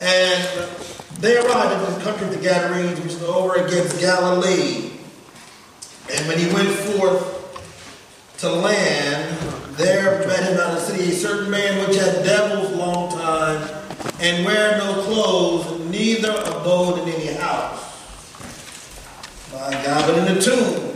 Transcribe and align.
And 0.00 0.68
they 1.18 1.36
arrived 1.36 1.88
in 1.88 1.98
the 1.98 2.04
country 2.04 2.26
of 2.26 2.32
the 2.34 2.40
Gadarenes, 2.40 2.98
which 3.00 3.12
is 3.12 3.22
over 3.22 3.56
against 3.56 4.00
Galilee. 4.00 4.92
And 6.10 6.26
when 6.26 6.38
he 6.38 6.52
went 6.52 6.70
forth 6.70 7.36
to 8.38 8.50
land, 8.50 9.38
there 9.76 10.26
met 10.26 10.42
him 10.42 10.58
out 10.58 10.70
of 10.70 10.74
the 10.76 10.80
city 10.80 11.10
a 11.10 11.14
certain 11.14 11.50
man 11.50 11.86
which 11.86 11.98
had 11.98 12.24
devils 12.24 12.72
long 12.72 13.10
time, 13.12 13.68
and 14.20 14.46
wear 14.46 14.78
no 14.78 15.02
clothes, 15.02 15.80
neither 15.90 16.32
abode 16.32 17.00
in 17.00 17.14
any 17.14 17.34
house. 17.34 17.86
My 19.52 19.70
God, 19.84 20.06
but 20.06 20.18
in 20.18 20.34
the 20.34 20.40
tombs. 20.40 20.89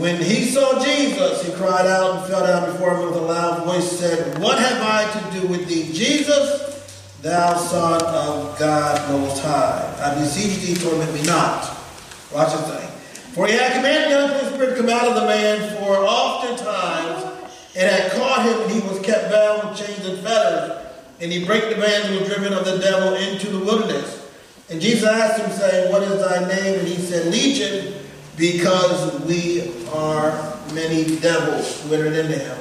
When 0.00 0.16
he 0.16 0.46
saw 0.46 0.82
Jesus, 0.82 1.44
he 1.44 1.52
cried 1.52 1.84
out 1.86 2.16
and 2.16 2.26
fell 2.26 2.46
down 2.46 2.72
before 2.72 2.94
him 2.96 3.04
with 3.04 3.16
a 3.16 3.20
loud 3.20 3.66
voice, 3.66 3.98
said, 3.98 4.38
What 4.38 4.58
have 4.58 4.80
I 4.80 5.04
to 5.12 5.40
do 5.40 5.46
with 5.46 5.68
thee, 5.68 5.92
Jesus, 5.92 7.18
thou 7.20 7.54
Son 7.54 8.00
of 8.00 8.58
God 8.58 9.10
Most 9.10 9.42
High? 9.42 9.94
I 10.02 10.18
beseech 10.18 10.62
thee, 10.62 10.74
torment 10.74 11.12
me 11.12 11.20
not. 11.24 11.76
Watch 12.32 12.50
this 12.50 12.66
thing. 12.70 12.90
For 13.34 13.46
he 13.46 13.52
had 13.52 13.74
commanded 13.74 14.10
the 14.10 14.24
unclean 14.24 14.54
spirit 14.54 14.70
to 14.70 14.76
come 14.80 14.88
out 14.88 15.06
of 15.06 15.16
the 15.16 15.26
man, 15.26 15.76
for 15.76 15.98
oftentimes 15.98 17.50
it 17.74 17.92
had 17.92 18.12
caught 18.12 18.46
him, 18.46 18.58
and 18.62 18.70
he 18.70 18.80
was 18.88 19.00
kept 19.00 19.30
bound 19.30 19.68
with 19.68 19.78
chains 19.78 20.06
and 20.06 20.18
fetters. 20.20 20.82
And 21.20 21.30
he 21.30 21.44
brake 21.44 21.68
the 21.68 21.78
bands 21.78 22.08
and 22.08 22.20
was 22.20 22.26
driven 22.26 22.54
of 22.54 22.64
the 22.64 22.78
devil 22.78 23.16
into 23.16 23.50
the 23.50 23.62
wilderness. 23.62 24.26
And 24.70 24.80
Jesus 24.80 25.04
asked 25.04 25.42
him, 25.42 25.50
saying, 25.50 25.92
What 25.92 26.02
is 26.04 26.18
thy 26.22 26.48
name? 26.48 26.78
And 26.78 26.88
he 26.88 26.96
said, 26.96 27.26
Legion, 27.26 27.99
because 28.40 29.20
we 29.26 29.70
are 29.88 30.58
many 30.72 31.18
devils 31.18 31.82
who 31.82 31.92
entered 31.92 32.14
into 32.14 32.38
him. 32.38 32.58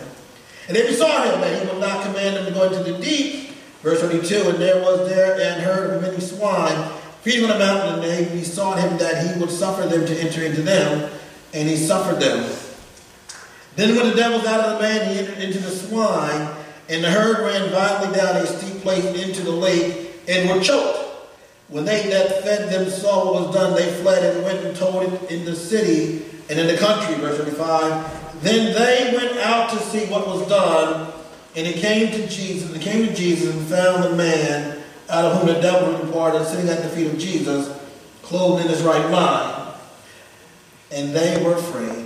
And 0.67 0.75
they 0.75 0.85
besought 0.85 1.25
him 1.25 1.39
that 1.39 1.61
he 1.61 1.67
would 1.69 1.79
not 1.79 2.05
command 2.05 2.35
them 2.35 2.45
to 2.45 2.52
go 2.52 2.65
into 2.65 2.91
the 2.91 2.99
deep. 2.99 3.52
Verse 3.81 4.02
22, 4.02 4.49
And 4.49 4.57
there 4.59 4.81
was 4.81 5.07
there 5.07 5.39
and 5.39 5.61
herd 5.63 5.95
of 5.95 6.02
many 6.02 6.19
swine 6.19 6.91
feeding 7.21 7.49
on 7.49 7.55
a 7.55 7.59
mountain, 7.59 7.95
and 7.95 8.03
they 8.03 8.25
besought 8.25 8.77
him 8.80 8.97
that 8.97 9.25
he 9.25 9.39
would 9.39 9.49
suffer 9.49 9.88
them 9.88 10.05
to 10.05 10.21
enter 10.21 10.44
into 10.44 10.61
them. 10.61 11.09
And 11.53 11.67
he 11.67 11.77
suffered 11.77 12.19
them. 12.19 12.53
Then 13.77 13.95
when 13.95 14.09
the 14.09 14.16
devils 14.16 14.45
out 14.45 14.59
of 14.59 14.77
the 14.77 14.83
man, 14.83 15.11
he 15.11 15.19
entered 15.19 15.38
into 15.38 15.59
the 15.59 15.71
swine, 15.71 16.49
and 16.89 17.02
the 17.02 17.09
herd 17.09 17.39
ran 17.39 17.69
violently 17.71 18.17
down 18.17 18.36
a 18.36 18.45
steep 18.45 18.81
place 18.81 19.05
into 19.05 19.43
the 19.43 19.52
lake, 19.52 20.11
and 20.27 20.49
were 20.49 20.61
choked. 20.61 21.08
When 21.70 21.86
they 21.86 22.09
that 22.09 22.44
fed 22.44 22.72
them 22.72 22.89
saw 22.89 23.25
what 23.25 23.45
was 23.45 23.56
done, 23.56 23.75
they 23.75 23.92
fled 24.02 24.36
and 24.36 24.44
went 24.44 24.66
and 24.66 24.75
told 24.75 25.03
it 25.03 25.31
in 25.31 25.45
the 25.45 25.56
city 25.56 26.26
and 26.50 26.59
in 26.59 26.67
the 26.67 26.78
country. 26.78 27.16
Verse 27.16 27.38
35. 27.38 28.42
Then 28.42 28.73
they 28.73 29.16
went 29.16 29.38
out 29.39 29.70
to 29.72 29.78
see 29.78 30.06
what 30.06 30.26
was 30.26 30.48
done, 30.48 31.14
and 31.56 31.67
it 31.67 31.76
came 31.76 32.11
to 32.11 32.28
Jesus, 32.28 32.72
and 32.72 32.81
came 32.81 33.06
to 33.06 33.14
Jesus 33.14 33.53
and 33.53 33.67
found 33.67 34.03
the 34.03 34.16
man 34.16 34.81
out 35.09 35.26
of 35.26 35.38
whom 35.38 35.53
the 35.53 35.61
devil 35.61 36.06
departed, 36.06 36.45
sitting 36.48 36.70
at 36.70 36.81
the 36.81 36.89
feet 36.89 37.08
of 37.08 37.20
Jesus, 37.20 37.78
clothed 38.23 38.64
in 38.64 38.70
his 38.70 38.81
right 38.81 39.09
mind. 39.11 39.76
And 40.92 41.14
they 41.14 41.44
were 41.44 41.54
afraid. 41.54 42.06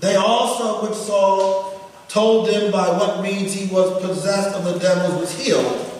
They 0.00 0.16
also 0.16 0.88
which 0.88 0.96
saw 0.96 1.78
told 2.08 2.48
them 2.48 2.72
by 2.72 2.88
what 2.88 3.22
means 3.22 3.52
he 3.52 3.72
was 3.72 4.04
possessed 4.04 4.56
of 4.56 4.64
the 4.64 4.78
devils 4.78 5.20
was 5.20 5.32
healed. 5.38 5.91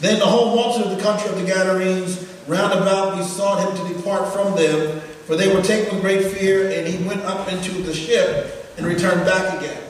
Then 0.00 0.18
the 0.18 0.26
whole 0.26 0.54
multitude 0.54 0.92
of 0.92 0.96
the 0.98 1.02
country 1.02 1.30
of 1.30 1.38
the 1.38 1.46
Gadarenes 1.46 2.26
round 2.46 2.72
about 2.72 3.16
besought 3.16 3.66
him 3.66 3.86
to 3.86 3.94
depart 3.94 4.32
from 4.32 4.54
them, 4.54 5.00
for 5.26 5.36
they 5.36 5.54
were 5.54 5.62
taken 5.62 5.94
with 5.94 6.02
great 6.02 6.26
fear, 6.26 6.70
and 6.70 6.86
he 6.86 7.06
went 7.06 7.22
up 7.22 7.50
into 7.50 7.72
the 7.82 7.94
ship 7.94 8.74
and 8.76 8.86
returned 8.86 9.24
back 9.24 9.58
again. 9.58 9.82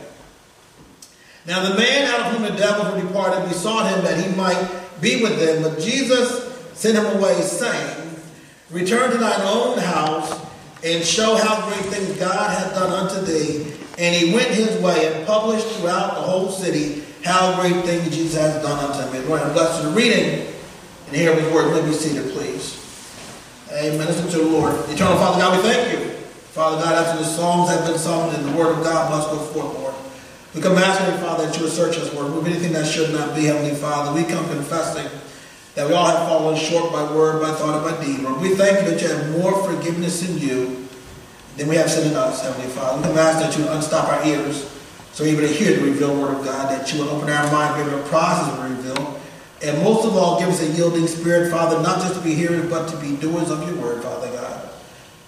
Now 1.46 1.68
the 1.68 1.76
man 1.76 2.08
out 2.08 2.20
of 2.20 2.32
whom 2.32 2.42
the 2.42 2.56
devils 2.58 2.94
were 2.94 3.08
departed 3.08 3.48
besought 3.48 3.92
him 3.92 4.04
that 4.04 4.24
he 4.24 4.34
might 4.34 5.00
be 5.00 5.22
with 5.22 5.38
them, 5.38 5.62
but 5.62 5.80
Jesus 5.80 6.54
sent 6.74 6.96
him 6.96 7.06
away, 7.18 7.40
saying, 7.42 8.20
Return 8.70 9.10
to 9.10 9.18
thine 9.18 9.40
own 9.42 9.78
house, 9.78 10.40
and 10.84 11.04
show 11.04 11.36
how 11.36 11.68
great 11.68 11.84
things 11.92 12.18
God 12.18 12.50
hath 12.50 12.74
done 12.74 12.92
unto 12.92 13.24
thee. 13.24 13.72
And 13.98 14.14
he 14.14 14.34
went 14.34 14.48
his 14.48 14.80
way 14.82 15.12
and 15.12 15.26
published 15.26 15.66
throughout 15.68 16.14
the 16.14 16.20
whole 16.20 16.50
city 16.50 17.02
how 17.26 17.60
great 17.60 17.84
things 17.84 18.14
Jesus 18.14 18.40
has 18.40 18.62
done 18.62 18.78
unto 18.78 19.12
me. 19.12 19.18
Lord, 19.26 19.42
I'm 19.42 19.52
blessed 19.52 19.82
to 19.82 19.88
the 19.88 19.94
reading 19.94 20.46
and 21.08 21.16
hear 21.16 21.34
his 21.34 21.52
word. 21.52 21.74
Let 21.74 21.84
me 21.84 21.92
see 21.92 22.10
seated, 22.10 22.32
please. 22.32 22.78
Amen. 23.72 24.06
Listen 24.06 24.30
to 24.30 24.38
the 24.38 24.48
Lord. 24.48 24.74
Eternal 24.88 25.18
Father 25.18 25.40
God, 25.40 25.56
we 25.56 25.68
thank 25.68 25.92
you. 25.92 26.10
Father 26.54 26.82
God, 26.82 26.94
after 26.94 27.22
the 27.22 27.28
songs 27.28 27.68
have 27.68 27.84
been 27.84 27.98
sung 27.98 28.32
and 28.32 28.46
the 28.46 28.56
word 28.56 28.78
of 28.78 28.84
God 28.84 29.10
must 29.10 29.28
go 29.28 29.38
forth, 29.38 29.74
Lord. 29.74 29.94
We 30.54 30.62
come 30.62 30.78
asking, 30.78 31.20
Father, 31.20 31.46
that 31.46 31.56
you 31.56 31.64
would 31.64 31.72
search 31.72 31.98
us, 31.98 32.14
Lord. 32.14 32.28
Remove 32.28 32.46
anything 32.46 32.72
that 32.72 32.86
should 32.86 33.12
not 33.12 33.34
be, 33.34 33.44
Heavenly 33.44 33.74
Father. 33.74 34.14
We 34.14 34.26
come 34.26 34.48
confessing 34.48 35.10
that 35.74 35.88
we 35.88 35.94
all 35.94 36.06
have 36.06 36.28
fallen 36.28 36.56
short 36.56 36.92
by 36.92 37.12
word, 37.12 37.42
by 37.42 37.52
thought, 37.52 37.84
and 37.84 37.96
by 37.98 38.04
deed, 38.04 38.20
Lord. 38.20 38.40
We 38.40 38.54
thank 38.54 38.82
you 38.82 38.90
that 38.90 39.02
you 39.02 39.08
have 39.08 39.38
more 39.38 39.52
forgiveness 39.64 40.26
in 40.26 40.38
you 40.38 40.88
than 41.56 41.68
we 41.68 41.74
have 41.74 41.90
sin 41.90 42.10
in 42.10 42.16
us, 42.16 42.40
Heavenly 42.40 42.68
Father. 42.68 42.98
We 42.98 43.08
come 43.08 43.18
ask 43.18 43.40
that 43.40 43.58
you 43.58 43.68
unstop 43.68 44.08
our 44.08 44.24
ears 44.24 44.75
so 45.16 45.24
able 45.24 45.40
to 45.40 45.48
hear 45.48 45.80
the 45.80 45.82
revealed 45.82 46.20
word 46.20 46.36
of 46.36 46.44
God, 46.44 46.68
that 46.68 46.92
you 46.92 47.00
will 47.00 47.08
open 47.08 47.30
our 47.30 47.50
mind, 47.50 47.82
give 47.82 47.90
able 47.90 48.04
a 48.04 48.08
process 48.08 48.54
the 48.54 48.68
reveal. 48.68 49.18
And 49.62 49.82
most 49.82 50.04
of 50.04 50.14
all, 50.14 50.38
give 50.38 50.50
us 50.50 50.60
a 50.60 50.68
yielding 50.76 51.06
spirit, 51.06 51.50
Father, 51.50 51.80
not 51.80 52.02
just 52.02 52.16
to 52.16 52.20
be 52.20 52.34
hearers, 52.34 52.68
but 52.68 52.86
to 52.90 52.96
be 53.00 53.16
doers 53.16 53.50
of 53.50 53.66
your 53.66 53.80
word, 53.80 54.02
Father 54.02 54.28
God. 54.28 54.68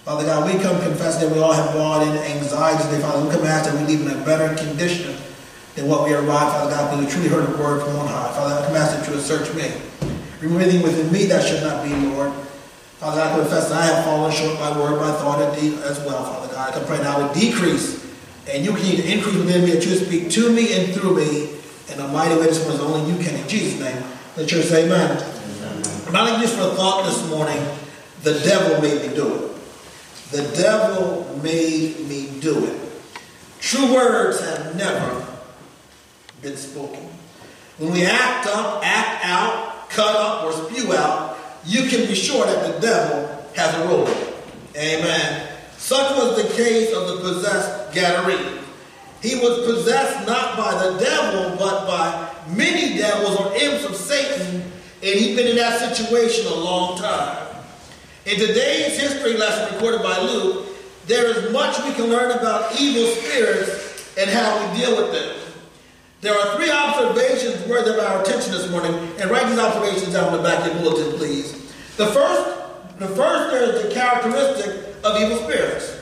Father 0.04 0.26
God, 0.26 0.44
we 0.44 0.60
come 0.60 0.78
confess 0.82 1.16
that 1.16 1.32
we 1.32 1.38
all 1.40 1.54
have 1.54 1.72
brought 1.72 2.06
in 2.06 2.12
anxiety 2.18 2.84
today, 2.84 3.00
Father. 3.00 3.24
We 3.24 3.34
come 3.34 3.46
ask 3.46 3.70
that 3.70 3.80
we 3.80 3.86
leave 3.88 4.04
in 4.04 4.12
a 4.12 4.24
better 4.26 4.54
condition 4.62 5.16
than 5.74 5.88
what 5.88 6.04
we 6.04 6.12
arrived, 6.12 6.52
Father 6.52 6.70
God, 6.70 6.90
because 6.90 7.06
we 7.06 7.10
truly 7.10 7.28
heard 7.30 7.48
a 7.48 7.56
word 7.56 7.80
from 7.80 7.96
on 7.96 8.08
high. 8.08 8.30
Father, 8.36 8.60
I 8.60 8.66
come 8.66 8.76
ask 8.76 8.94
that 8.94 9.08
you 9.08 9.14
would 9.14 9.24
search 9.24 9.48
me. 9.56 9.72
Remove 10.42 10.60
anything 10.60 10.82
within 10.82 11.10
me 11.10 11.24
that 11.32 11.42
should 11.48 11.62
not 11.62 11.82
be, 11.82 11.96
Lord. 12.12 12.30
Father, 13.00 13.22
I 13.22 13.34
confess 13.34 13.70
that 13.70 13.80
I 13.80 13.86
have 13.86 14.04
fallen 14.04 14.32
short 14.32 14.58
by 14.58 14.76
word, 14.78 14.98
by 15.00 15.12
thought, 15.12 15.40
and 15.40 15.58
deed 15.58 15.78
as 15.80 15.98
well, 16.00 16.24
Father 16.24 16.52
God. 16.52 16.74
I 16.74 16.84
pray 16.84 16.98
now 16.98 17.26
would 17.26 17.32
decrease, 17.32 17.97
and 18.50 18.64
you 18.64 18.72
continue 18.72 18.96
to 18.96 19.12
increase 19.12 19.36
within 19.36 19.64
me, 19.64 19.72
that 19.72 19.84
you 19.84 19.94
speak 19.96 20.30
to 20.30 20.52
me 20.52 20.72
and 20.74 20.94
through 20.94 21.16
me 21.16 21.50
in 21.92 22.00
a 22.00 22.08
mighty 22.08 22.34
way 22.36 22.46
this 22.46 22.62
morning, 22.64 22.80
only 22.82 23.12
you 23.12 23.22
can. 23.22 23.38
In 23.38 23.48
Jesus' 23.48 23.80
name, 23.80 24.02
the 24.36 24.46
church 24.46 24.64
say 24.66 24.86
amen. 24.86 25.16
amen. 25.16 26.12
Not 26.12 26.40
just 26.40 26.56
for 26.56 26.62
a 26.62 26.70
thought 26.74 27.04
this 27.04 27.28
morning, 27.28 27.62
the 28.22 28.34
devil 28.40 28.80
made 28.80 29.08
me 29.08 29.14
do 29.14 29.34
it. 29.34 29.54
The 30.30 30.42
devil 30.56 31.40
made 31.42 32.00
me 32.08 32.40
do 32.40 32.64
it. 32.64 32.80
True 33.60 33.92
words 33.94 34.40
have 34.40 34.76
never 34.76 35.26
been 36.42 36.56
spoken. 36.56 37.08
When 37.78 37.92
we 37.92 38.04
act 38.04 38.46
up, 38.46 38.84
act 38.84 39.24
out, 39.24 39.90
cut 39.90 40.16
up, 40.16 40.44
or 40.44 40.52
spew 40.52 40.92
out, 40.94 41.38
you 41.64 41.88
can 41.88 42.06
be 42.06 42.14
sure 42.14 42.44
that 42.46 42.74
the 42.74 42.80
devil 42.80 43.46
has 43.54 43.74
a 43.74 43.88
role. 43.88 44.08
Amen. 44.76 45.47
Such 45.88 46.16
was 46.18 46.36
the 46.36 46.54
case 46.54 46.92
of 46.92 47.08
the 47.08 47.16
possessed 47.16 47.94
Gadarene. 47.94 48.62
He 49.22 49.36
was 49.36 49.64
possessed 49.64 50.26
not 50.26 50.54
by 50.54 50.74
the 50.84 50.98
devil, 50.98 51.56
but 51.56 51.86
by 51.86 52.30
many 52.54 52.98
devils 52.98 53.40
or 53.40 53.56
imps 53.56 53.86
of 53.86 53.96
Satan, 53.96 54.70
and 55.02 55.18
he'd 55.18 55.34
been 55.34 55.46
in 55.46 55.56
that 55.56 55.80
situation 55.80 56.46
a 56.46 56.56
long 56.56 56.98
time. 56.98 57.56
In 58.26 58.38
today's 58.38 59.00
history 59.00 59.38
lesson 59.38 59.76
recorded 59.76 60.02
by 60.02 60.20
Luke, 60.20 60.66
there 61.06 61.24
is 61.24 61.50
much 61.54 61.82
we 61.82 61.94
can 61.94 62.10
learn 62.10 62.32
about 62.32 62.78
evil 62.78 63.06
spirits 63.06 64.14
and 64.18 64.28
how 64.28 64.60
we 64.60 64.80
deal 64.80 64.94
with 64.94 65.10
them. 65.10 65.36
There 66.20 66.38
are 66.38 66.54
three 66.56 66.70
observations 66.70 67.66
worthy 67.66 67.92
of 67.92 68.00
our 68.00 68.20
attention 68.20 68.52
this 68.52 68.70
morning, 68.70 68.92
and 69.18 69.30
write 69.30 69.48
these 69.48 69.58
observations 69.58 70.12
down 70.12 70.34
in 70.34 70.42
the 70.42 70.46
back 70.46 70.66
of 70.68 70.74
your 70.74 70.82
bulletin, 70.82 71.18
please. 71.18 71.72
The 71.96 72.08
first, 72.08 72.98
the 72.98 73.08
first 73.08 73.52
there 73.52 73.74
is 73.74 73.84
the 73.84 73.94
characteristic 73.94 74.87
of 75.04 75.20
evil 75.20 75.38
spirits. 75.44 75.98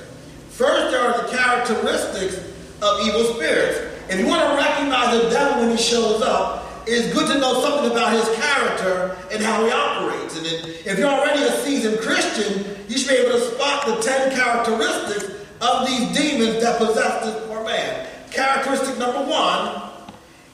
First, 0.51 0.91
there 0.91 1.01
are 1.01 1.23
the 1.23 1.37
characteristics 1.37 2.37
of 2.83 3.07
evil 3.07 3.35
spirits. 3.35 3.79
If 4.09 4.21
you 4.21 4.27
want 4.27 4.49
to 4.49 4.57
recognize 4.57 5.23
the 5.23 5.31
devil 5.31 5.63
when 5.63 5.77
he 5.77 5.83
shows 5.83 6.23
up, 6.23 6.65
it's 6.87 7.13
good 7.13 7.31
to 7.33 7.39
know 7.41 7.61
something 7.61 7.91
about 7.91 8.13
his 8.13 8.29
character 8.37 9.17
and 9.33 9.43
how 9.43 9.65
he 9.65 9.73
operates. 9.73 10.37
And 10.37 10.47
if 10.47 10.99
you're 10.99 11.09
already 11.09 11.43
a 11.43 11.51
seasoned 11.63 11.99
Christian, 11.99 12.65
you 12.89 12.97
should 12.97 13.09
be 13.09 13.17
able 13.17 13.39
to 13.39 13.41
spot 13.41 13.87
the 13.87 14.01
10 14.01 14.37
characteristics 14.37 15.25
of 15.61 15.87
these 15.87 16.17
demons 16.17 16.63
that 16.63 16.79
possess 16.79 17.25
this 17.25 17.47
poor 17.49 17.65
man. 17.65 18.09
Characteristic 18.31 18.99
number 18.99 19.29
one 19.29 19.83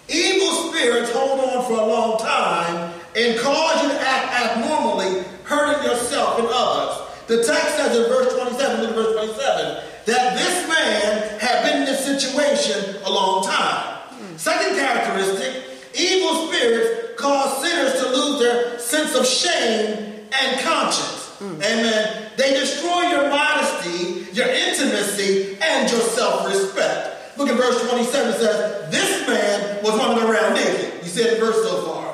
evil 0.08 0.72
spirits 0.72 1.10
hold 1.12 1.40
on 1.40 1.64
for 1.64 1.72
a 1.74 1.86
long 1.86 2.18
time 2.18 2.92
and 3.16 3.38
cause 3.40 3.82
you 3.82 3.88
to 3.88 4.00
act 4.00 4.56
abnormally, 4.56 5.22
hurting 5.44 5.84
yourself 5.84 6.38
and 6.38 6.48
others. 6.50 7.11
The 7.32 7.42
text 7.42 7.76
says 7.76 7.96
in 7.96 8.12
verse 8.12 8.34
27, 8.34 8.88
in 8.90 8.92
verse 8.92 9.16
27, 9.16 9.84
that 10.04 10.36
this 10.36 10.68
man 10.68 11.40
had 11.40 11.62
been 11.62 11.78
in 11.78 11.84
this 11.86 12.04
situation 12.04 12.96
a 13.06 13.10
long 13.10 13.42
time. 13.42 14.00
Second 14.36 14.76
characteristic, 14.76 15.64
evil 15.94 16.48
spirits 16.48 17.18
cause 17.18 17.62
sinners 17.62 17.94
to 18.02 18.08
lose 18.10 18.38
their 18.38 18.78
sense 18.78 19.14
of 19.14 19.26
shame 19.26 20.28
and 20.30 20.60
conscience. 20.60 21.34
Mm. 21.40 21.56
Amen. 21.56 22.30
They 22.36 22.50
destroy 22.50 23.00
your 23.08 23.30
modesty, 23.30 24.26
your 24.34 24.48
intimacy, 24.48 25.56
and 25.62 25.90
your 25.90 26.02
self-respect. 26.02 27.38
Look 27.38 27.48
at 27.48 27.56
verse 27.56 27.80
27 27.88 28.28
it 28.28 28.36
says, 28.36 28.90
This 28.90 29.26
man 29.26 29.82
was 29.82 29.96
running 29.96 30.22
around 30.22 30.52
naked. 30.52 31.02
You 31.02 31.08
said 31.08 31.36
the 31.36 31.46
verse 31.46 31.64
so 31.66 31.86
far. 31.86 32.11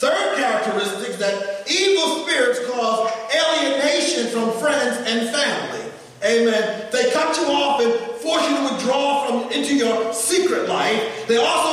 Third 0.00 0.38
characteristic 0.38 1.18
that 1.18 1.70
evil 1.70 2.24
spirits 2.24 2.58
cause 2.70 3.12
alienation 3.36 4.28
from 4.28 4.50
friends 4.58 4.96
and 5.06 5.28
family. 5.28 5.92
Amen. 6.24 6.88
They 6.90 7.10
cut 7.10 7.36
you 7.36 7.44
off 7.52 7.82
and 7.82 7.92
force 8.16 8.48
you 8.48 8.56
to 8.56 8.62
withdraw 8.72 9.26
from 9.26 9.52
into 9.52 9.76
your 9.76 10.14
secret 10.14 10.70
life. 10.70 11.28
They 11.28 11.36
also 11.36 11.69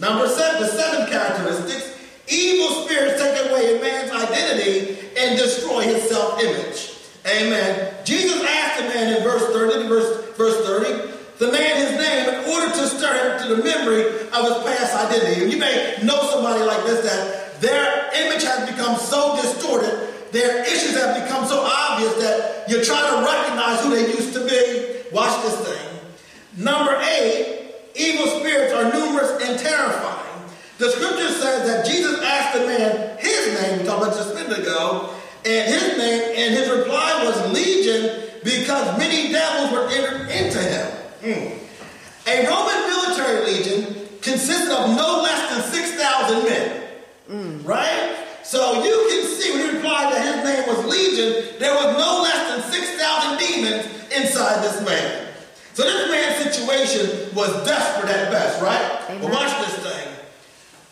Number 0.00 0.26
seven, 0.28 0.62
the 0.62 0.68
seventh 0.68 1.10
characteristics, 1.10 1.94
evil 2.26 2.84
spirits 2.84 3.20
take 3.20 3.50
away 3.50 3.76
a 3.76 3.80
man's 3.82 4.10
identity 4.10 4.96
and 5.16 5.38
destroy 5.38 5.82
his 5.82 6.08
self-image. 6.08 6.96
Amen. 7.26 7.94
Jesus 8.04 8.42
asked 8.42 8.82
the 8.82 8.88
man 8.88 9.16
in 9.18 9.22
verse 9.22 9.44
30, 9.52 9.88
verse, 9.88 10.36
verse 10.36 10.66
30, 10.66 11.12
the 11.38 11.52
man 11.52 11.76
his 11.76 11.98
name 11.98 12.28
in 12.28 12.50
order 12.50 12.72
to 12.72 12.86
stir 12.86 13.12
him 13.12 13.42
to 13.42 13.56
the 13.56 13.62
memory 13.62 14.06
of 14.32 14.44
his 14.48 14.56
past 14.64 14.94
identity. 14.94 15.42
And 15.42 15.52
you 15.52 15.58
may 15.58 15.98
know 16.02 16.22
somebody 16.30 16.64
like 16.64 16.84
this 16.86 17.04
that 17.04 17.60
their 17.60 18.08
image 18.24 18.42
has 18.44 18.70
become 18.70 18.96
so 18.96 19.36
distorted, 19.36 20.08
their 20.32 20.62
issues 20.64 20.96
have 20.96 21.22
become 21.22 21.46
so 21.46 21.60
obvious 21.60 22.14
that 22.16 22.64
you're 22.70 22.84
trying 22.84 23.18
to 23.18 23.30
recognize 23.30 23.84
who 23.84 23.90
they 23.90 24.08
used 24.08 24.32
to 24.32 24.40
be. 24.46 25.14
Watch 25.14 25.42
this 25.42 25.56
thing. 25.68 26.00
Number 26.56 26.98
eight, 27.02 27.59
evil 27.94 28.26
spirits 28.40 28.72
are 28.72 28.92
numerous 28.92 29.30
and 29.42 29.58
terrifying. 29.58 30.50
The 30.78 30.90
scripture 30.90 31.28
says 31.28 31.66
that 31.66 31.86
Jesus 31.86 32.22
asked 32.22 32.58
the 32.58 32.66
man 32.66 33.18
his 33.18 33.60
name, 33.60 33.80
we 33.80 33.84
talked 33.84 34.02
about 34.02 34.16
just 34.16 34.32
a 34.32 34.34
minute 34.34 34.58
ago, 34.60 35.14
and 35.44 35.72
his 35.72 35.98
name, 35.98 36.22
and 36.36 36.54
his 36.54 36.70
reply 36.70 37.24
was 37.24 37.52
Legion 37.52 38.30
because 38.42 38.98
many 38.98 39.32
devils 39.32 39.72
were 39.72 39.88
entered 39.88 40.28
into 40.30 40.58
him. 40.58 40.86
Mm. 41.22 41.58
A 42.26 42.46
Roman 42.46 42.88
military 42.88 43.52
legion 43.52 44.08
consisted 44.22 44.70
of 44.70 44.96
no 44.96 45.22
less 45.22 45.50
than 45.50 45.72
6,000 45.72 46.44
men. 46.44 46.82
Mm. 47.30 47.66
Right? 47.66 48.26
So 48.42 48.82
you 48.82 49.06
can 49.10 49.26
see 49.26 49.52
when 49.52 49.68
he 49.68 49.76
replied 49.76 50.12
that 50.12 50.22
his 50.24 50.44
name 50.44 50.68
was 50.68 50.84
Legion, 50.86 51.58
there 51.58 51.74
was 51.74 51.96
no 51.96 52.22
less 52.22 52.62
than 52.62 52.72
6,000 52.72 53.38
demons 53.38 53.86
inside 54.10 54.64
this 54.64 54.84
man. 54.84 55.29
So 55.80 55.86
this 55.86 56.10
man's 56.10 56.36
situation 56.44 57.34
was 57.34 57.48
desperate 57.64 58.12
at 58.12 58.30
best, 58.30 58.60
right? 58.60 59.00
Amen. 59.08 59.22
But 59.22 59.30
watch 59.32 59.48
this 59.64 59.78
thing. 59.78 60.08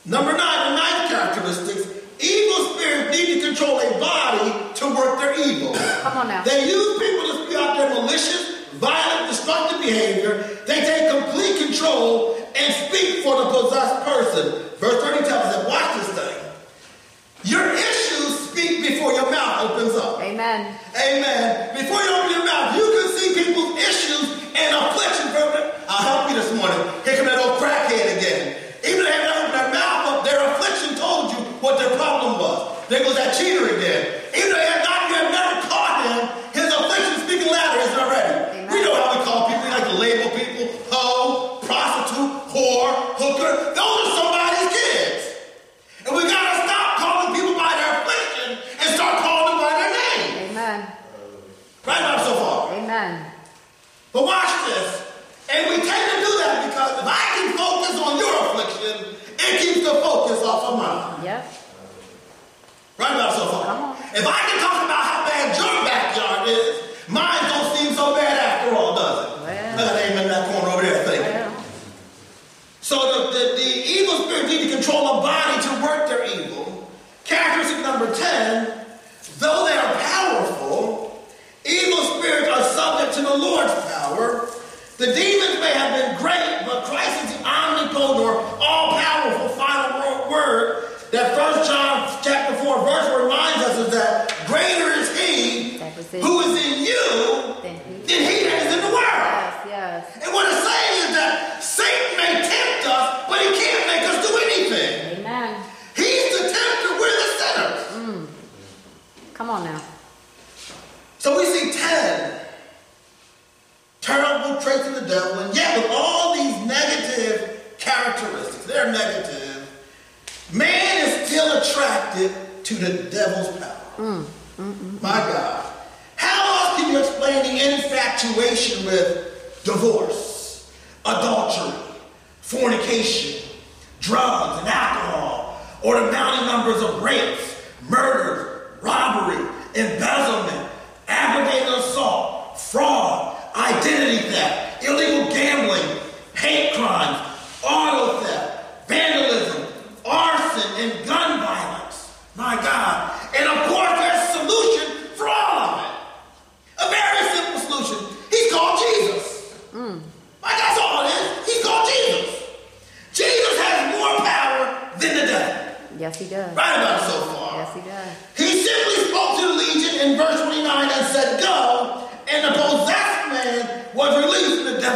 Number 0.07 0.33
nine, 0.33 0.73
the 0.73 0.81
ninth 0.81 1.11
characteristics, 1.13 1.93
evil 2.19 2.73
spirits 2.73 3.13
need 3.13 3.35
to 3.35 3.47
control 3.49 3.81
a 3.81 4.01
body 4.01 4.49
to 4.49 4.85
work 4.97 5.19
their 5.21 5.37
evil. 5.47 5.75
Come 5.77 6.17
on 6.17 6.29
now. 6.29 6.43
They 6.43 6.71
use 6.71 6.99
people 6.99 7.21
to 7.21 7.45
spew 7.45 7.59
out 7.59 7.77
their 7.77 8.01
malicious, 8.01 8.65
violent, 8.81 9.29
destructive 9.29 9.83
behavior. 9.83 10.57
They 10.65 10.81
take 10.81 11.13
complete 11.13 11.69
control 11.69 12.37
and 12.57 12.73
speak 12.89 13.23
for 13.23 13.45
the 13.45 13.51
possessed 13.61 14.07
person. 14.09 14.73
Verse 14.81 15.05
30 15.05 15.29
tells 15.29 15.53
us 15.53 15.68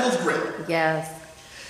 devil's 0.03 0.23
grip. 0.23 0.69
Yes. 0.69 1.09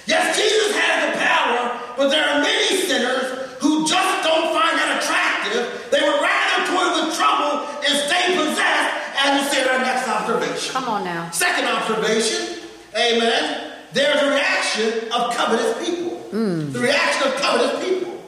Yes, 0.06 0.36
Jesus 0.36 0.74
has 0.76 1.12
the 1.12 1.18
power, 1.20 1.80
but 1.96 2.08
there 2.08 2.24
are 2.28 2.40
many 2.40 2.82
sinners 2.82 3.54
who 3.60 3.86
just 3.86 4.24
don't 4.24 4.50
find 4.56 4.74
that 4.74 4.98
attractive. 4.98 5.90
They 5.90 6.00
would 6.00 6.20
rather 6.20 6.58
toy 6.66 6.86
with 7.06 7.14
trouble 7.14 7.68
and 7.84 7.92
stay 8.08 8.34
possessed, 8.34 8.92
as 9.22 9.30
you 9.38 9.42
say 9.50 9.62
in 9.62 9.68
our 9.68 9.78
next 9.78 10.08
observation. 10.08 10.72
Come 10.72 10.88
on 10.88 11.04
now. 11.04 11.30
Second 11.30 11.66
observation, 11.68 12.64
amen, 12.96 13.72
there's 13.92 14.22
a 14.22 14.30
reaction 14.30 15.12
of 15.12 15.34
covetous 15.36 15.86
people. 15.86 16.18
Hmm. 16.32 16.72
The 16.72 16.80
reaction 16.80 17.28
of 17.28 17.34
covetous 17.36 17.84
people. 17.84 18.18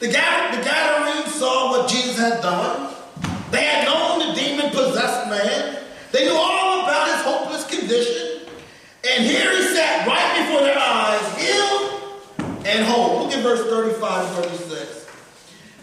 The, 0.00 0.08
the 0.08 0.12
Gadarenes 0.12 1.32
saw 1.34 1.70
what 1.70 1.88
Jesus 1.88 2.18
had 2.18 2.42
done. 2.42 2.92
They 3.52 3.62
had 3.64 3.86
known 3.86 4.28
the 4.28 4.34
demon 4.34 4.70
possessed 4.70 5.30
man. 5.30 5.78
They 6.10 6.24
knew 6.24 6.34
all 6.34 6.82
about 6.82 7.06
his 7.06 7.22
hopeless 7.22 7.66
condition. 7.66 8.32
And 9.14 9.24
here 9.24 9.54
he 9.54 9.62
sat 9.74 10.06
right 10.06 10.46
before 10.46 10.62
their 10.62 10.78
eyes, 10.78 11.38
healed 11.38 12.64
and 12.64 12.84
whole. 12.86 13.24
Look 13.24 13.32
at 13.32 13.42
verse 13.42 13.60
35 13.68 14.26
and 14.26 14.46
36. 14.46 15.06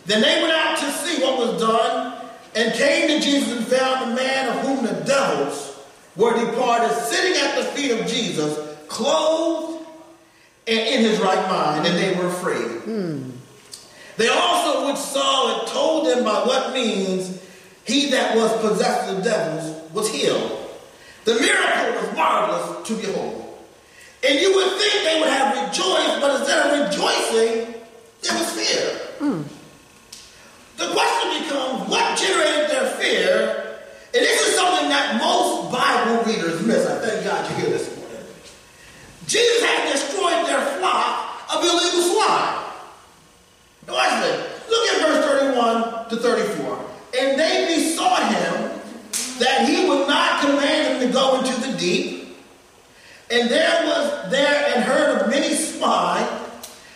Then 0.08 0.22
they 0.22 0.42
went 0.42 0.54
out 0.54 0.80
to 0.80 0.92
see 0.92 1.22
what 1.22 1.38
was 1.38 1.62
done 1.62 2.20
and 2.56 2.74
came 2.74 3.08
to 3.08 3.24
Jesus 3.24 3.56
and 3.56 3.68
found 3.68 4.12
the 4.12 4.16
man 4.16 4.50
of 4.50 4.66
whom 4.66 4.84
the 4.84 5.04
devils 5.06 5.80
were 6.16 6.34
departed 6.34 6.92
sitting 6.98 7.40
at 7.40 7.56
the 7.56 7.64
feet 7.66 7.92
of 7.92 8.08
Jesus, 8.08 8.58
clothed 8.88 9.86
and 10.68 10.80
in 10.80 11.02
his 11.02 11.20
right 11.20 11.48
mind, 11.50 11.86
and 11.86 11.96
they 11.98 12.20
were 12.20 12.30
afraid. 12.30 12.82
Hmm. 12.82 13.30
They 14.18 14.28
also 14.28 14.88
which 14.88 14.98
saw 14.98 15.62
it 15.62 15.68
told 15.68 16.08
them 16.08 16.24
by 16.24 16.44
what 16.46 16.74
means 16.74 17.42
he 17.86 18.10
that 18.10 18.36
was 18.36 18.52
possessed 18.60 19.16
of 19.16 19.24
devils 19.24 19.92
was 19.94 20.12
healed. 20.12 20.69
The 21.30 21.36
miracle 21.36 22.02
was 22.02 22.16
marvelous 22.16 22.88
to 22.88 22.96
behold. 22.96 23.56
And 24.28 24.40
you 24.40 24.50
would 24.56 24.80
think 24.80 24.94
they 25.04 25.20
would 25.20 25.30
have 25.30 25.54
rejoiced, 25.54 26.22
but 26.22 26.40
instead 26.40 26.66
of 26.66 26.90
rejoicing, 26.90 27.76
there 28.24 28.34
was 28.34 28.50
fear. 28.58 28.98
Hmm. 29.22 29.44
The 30.78 30.90
question 30.90 31.44
becomes, 31.44 31.88
what 31.88 32.18
generated 32.18 32.72
their 32.72 32.90
fear? 32.98 33.78
And 34.12 34.26
this 34.26 34.42
is 34.42 34.56
something 34.56 34.90
that 34.90 35.22
most 35.22 35.72
Bible 35.72 36.24
readers 36.26 36.66
miss. 36.66 36.88
I 36.88 36.98
thank 36.98 37.24
God 37.24 37.48
you're 37.52 37.60
here 37.60 37.78
this 37.78 37.96
morning. 37.96 38.26
Jesus 39.28 39.64
had 39.64 39.92
destroyed 39.92 40.48
their 40.48 40.66
flock 40.80 41.46
of 41.54 41.64
illegal 41.64 42.10
swine. 42.10 42.74
Now 43.86 43.94
watch 43.94 44.24
this. 44.24 44.68
Look 44.68 44.90
at 44.90 45.02
verse 45.06 45.26
31 45.54 46.10
to 46.10 46.16
34. 46.16 46.86
And 47.20 47.40
they 47.40 47.76
besought 47.76 48.34
him 48.34 48.80
that 49.40 49.68
he 49.68 49.88
would 49.88 50.08
not 50.08 50.42
command 50.42 51.02
them 51.02 51.08
to 51.08 51.14
go 51.14 51.40
into 51.40 51.60
the 51.62 51.78
deep. 51.78 52.38
And 53.32 53.50
there 53.50 53.86
was 53.86 54.32
there 54.32 54.76
and 54.76 54.84
herd 54.84 55.22
of 55.22 55.30
many 55.30 55.56
swine 55.56 56.28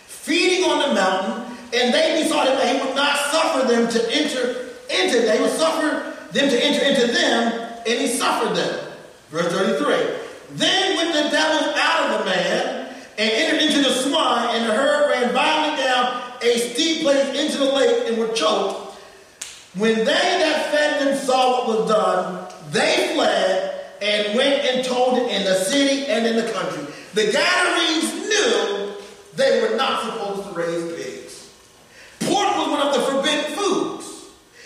feeding 0.06 0.68
on 0.70 0.88
the 0.88 0.94
mountain, 0.94 1.56
and 1.72 1.92
they 1.92 2.22
besought 2.22 2.46
him 2.46 2.56
that 2.56 2.74
he 2.74 2.86
would 2.86 2.94
not 2.94 3.16
suffer 3.30 3.66
them 3.84 4.02
to 4.02 4.14
enter 4.14 4.64
into 4.90 5.20
they 5.20 5.40
would 5.40 5.52
suffer 5.52 6.12
them 6.32 6.48
to 6.48 6.64
enter 6.64 6.84
into 6.84 7.12
them, 7.12 7.70
and 7.86 8.00
he 8.00 8.08
suffered 8.08 8.56
them. 8.56 8.92
Verse 9.30 9.52
33. 9.52 10.56
Then 10.56 10.96
went 10.96 11.14
the 11.14 11.30
devils 11.30 11.74
out 11.76 12.10
of 12.10 12.18
the 12.18 12.24
man 12.26 12.94
and 13.18 13.30
entered 13.30 13.62
into 13.62 13.82
the 13.82 13.94
swine, 13.94 14.56
and 14.56 14.68
the 14.68 14.74
herd 14.74 15.10
ran 15.10 15.32
violently 15.32 15.84
down 15.84 16.22
a 16.42 16.58
steep 16.58 17.02
place 17.02 17.40
into 17.40 17.58
the 17.58 17.72
lake 17.72 18.08
and 18.08 18.18
were 18.18 18.32
choked. 18.32 18.98
When 19.76 19.98
they 19.98 20.04
that 20.04 20.70
fed 20.70 21.06
them 21.06 21.18
saw 21.18 21.66
what 21.66 21.78
was 21.78 21.88
done, 21.88 22.48
they 22.70 23.14
fled 23.14 23.86
and 24.02 24.36
went 24.36 24.64
and 24.64 24.84
told 24.84 25.18
it 25.18 25.30
in 25.30 25.44
the 25.44 25.54
city 25.54 26.06
and 26.06 26.26
in 26.26 26.36
the 26.36 26.52
country. 26.52 26.84
The 27.14 27.32
Gadarenes 27.32 28.28
knew 28.28 28.94
they 29.36 29.62
were 29.62 29.76
not 29.76 30.02
supposed 30.02 30.48
to 30.48 30.54
raise 30.54 30.94
pigs. 30.94 31.50
Pork 32.20 32.56
was 32.56 32.68
one 32.68 32.86
of 32.86 32.94
the 32.94 33.00
forbidden. 33.00 33.53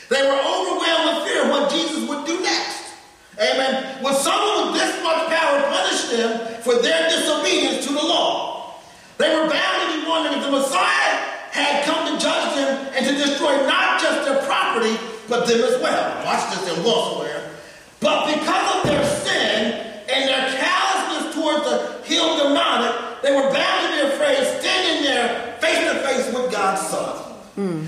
They 0.08 0.22
were 0.22 0.40
overwhelmed 0.40 1.04
with 1.20 1.28
fear 1.28 1.44
of 1.44 1.50
what 1.50 1.70
Jesus 1.70 2.08
would 2.08 2.24
do 2.26 2.40
next. 2.40 2.96
Amen. 3.38 4.02
When 4.02 4.14
someone 4.14 4.72
with 4.72 4.80
this 4.80 5.02
much 5.02 5.28
power 5.28 5.62
punished 5.68 6.10
them 6.10 6.62
for 6.62 6.80
their 6.80 7.08
disobedience 7.08 7.86
to 7.86 7.92
the 7.92 8.02
law, 8.02 8.74
they 9.18 9.28
were 9.34 9.48
bound 9.48 9.92
to 9.92 10.00
be 10.00 10.08
wondering 10.08 10.38
if 10.38 10.44
the 10.44 10.50
Messiah 10.50 11.14
had 11.52 11.84
come 11.84 12.14
to 12.14 12.22
judge 12.22 12.54
them 12.54 12.88
and 12.94 13.06
to 13.06 13.12
destroy 13.14 13.66
not 13.66 14.00
just 14.00 14.24
their 14.24 14.42
property, 14.46 14.96
but 15.28 15.46
them 15.46 15.60
as 15.60 15.80
well. 15.82 16.24
Watch 16.24 16.50
this 16.50 16.72
in 16.72 16.84
elsewhere. 16.84 17.50
But 18.00 18.26
because 18.32 18.76
of 18.76 18.82
their 18.90 19.04
sin 19.04 19.72
and 20.08 20.28
their 20.28 20.58
callousness 20.58 21.34
towards 21.34 21.64
the 21.64 22.02
healed 22.04 22.38
demonic, 22.38 23.22
they 23.22 23.34
were 23.34 23.50
bound 23.52 23.80
to 23.86 23.90
be 23.92 24.14
afraid, 24.14 24.38
standing 24.60 25.04
there 25.04 25.58
face 25.60 25.78
to 25.78 25.98
face 26.00 26.32
with 26.32 26.50
God's 26.52 26.80
Son. 26.88 27.24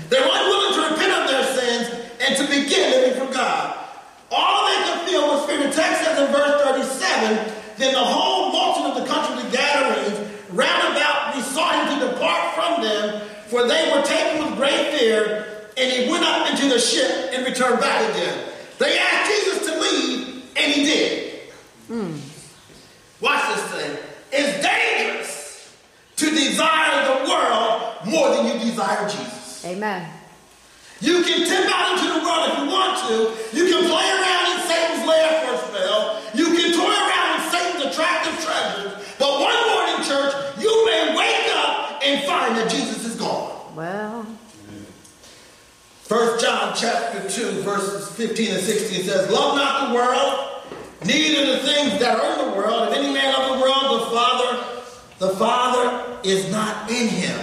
They 0.09 0.19
were 0.19 0.29
unwilling 0.29 0.73
to 0.75 0.81
repent 0.91 1.13
of 1.13 1.29
their 1.31 1.45
sins 1.55 2.09
and 2.19 2.35
to 2.35 2.43
begin 2.71 2.91
living 2.91 3.27
for 3.27 3.33
God. 3.33 3.77
All 4.31 4.67
they 4.67 4.83
could 4.85 5.09
feel 5.09 5.27
was 5.27 5.45
fear. 5.45 5.57
The 5.57 5.73
text 5.73 6.03
says 6.03 6.19
in 6.19 6.31
verse 6.31 6.61
37, 6.63 7.53
then 7.77 7.93
the 7.93 7.99
whole 7.99 8.51
multitude 8.51 8.97
of 8.97 9.07
the 9.07 9.13
country 9.13 9.43
the 9.43 9.57
Gadarenes 9.57 10.31
round 10.51 10.95
about 10.95 11.35
besought 11.35 11.89
him 11.89 11.99
to 11.99 12.07
depart 12.13 12.55
from 12.55 12.81
them, 12.81 13.27
for 13.47 13.67
they 13.67 13.91
were 13.93 14.03
taken 14.03 14.45
with 14.45 14.55
great 14.57 14.97
fear, 14.97 15.67
and 15.77 15.91
he 15.91 16.09
went 16.09 16.23
up 16.23 16.49
into 16.49 16.69
the 16.69 16.79
ship 16.79 17.31
and 17.33 17.45
returned 17.45 17.79
back 17.79 18.09
again. 18.11 18.49
They 18.77 18.97
asked 18.97 19.31
Jesus 19.31 19.67
to 19.67 19.79
leave, 19.79 20.45
and 20.55 20.71
he 20.71 20.83
did. 20.83 21.27
Watch 23.19 23.55
this 23.55 23.63
thing. 23.73 23.97
It's 24.31 24.65
dangerous 24.65 25.77
to 26.15 26.29
desire 26.29 27.19
the 27.19 27.29
world 27.29 27.95
more 28.05 28.29
than 28.35 28.45
you 28.47 28.65
desire 28.65 29.09
Jesus. 29.09 29.65
Amen. 29.65 30.09
You 31.01 31.23
can 31.23 31.47
tip 31.47 31.65
out 31.73 31.97
into 31.97 32.13
the 32.13 32.23
world 32.23 32.49
if 32.49 32.57
you 32.59 32.65
want 32.69 32.97
to. 33.09 33.57
You 33.57 33.65
can 33.73 33.89
play 33.89 34.05
around 34.05 34.45
in 34.53 34.67
Satan's 34.67 35.07
lair 35.07 35.41
for 35.41 35.53
a 35.55 35.57
spell. 35.57 36.21
You 36.35 36.45
can 36.45 36.77
toy 36.77 36.93
around 36.93 37.41
in 37.41 37.51
Satan's 37.51 37.85
attractive 37.85 38.37
treasures. 38.45 38.93
But 39.17 39.41
one 39.41 39.57
morning, 39.73 40.05
church, 40.05 40.33
you 40.59 40.85
may 40.85 41.15
wake 41.17 41.55
up 41.55 42.01
and 42.03 42.23
find 42.23 42.55
that 42.55 42.69
Jesus 42.69 43.03
is 43.03 43.15
gone. 43.15 43.75
Well, 43.75 44.27
First 46.03 46.45
John 46.45 46.73
chapter 46.77 47.27
2, 47.41 47.61
verses 47.63 48.07
15 48.15 48.51
and 48.51 48.61
16 48.61 49.03
says, 49.03 49.31
Love 49.31 49.55
not 49.55 49.89
the 49.89 49.95
world, 49.95 50.61
neither 51.03 51.55
the 51.55 51.59
things 51.63 51.99
that 51.99 52.19
are 52.19 52.33
in 52.33 52.49
the 52.49 52.55
world. 52.55 52.89
If 52.89 52.97
any 52.97 53.11
man 53.11 53.33
love 53.33 53.57
the 53.57 53.63
world, 53.63 54.01
the 54.01 54.05
Father, 54.11 54.63
the 55.17 55.29
Father 55.37 56.19
is 56.23 56.51
not 56.51 56.89
in 56.91 57.07
him. 57.07 57.39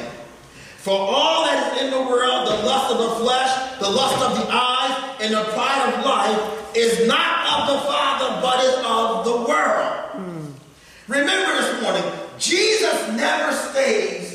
For 0.79 0.97
all 0.97 1.47
that 1.47 1.73
is 1.73 1.83
in 1.83 1.91
the 1.91 2.01
world, 2.01 2.47
the 2.47 2.65
lust 2.65 2.93
of 2.93 2.99
the 2.99 3.25
flesh, 3.25 3.79
the 3.81 3.91
lust 3.91 4.23
of 4.23 4.37
the 4.37 4.53
eyes, 4.53 5.17
and 5.21 5.35
the 5.35 5.43
pride 5.53 5.93
of 5.93 6.05
life, 6.05 6.77
is 6.77 7.09
not 7.09 7.59
of 7.59 7.75
the 7.75 7.81
Father, 7.89 8.41
but 8.41 8.65
is 8.65 8.75
of 8.87 9.25
the 9.25 9.51
world. 9.51 9.95
Hmm. 10.13 11.13
Remember 11.13 11.61
this 11.61 11.83
morning, 11.83 12.05
Jesus 12.39 13.09
never 13.17 13.53
stays 13.53 14.28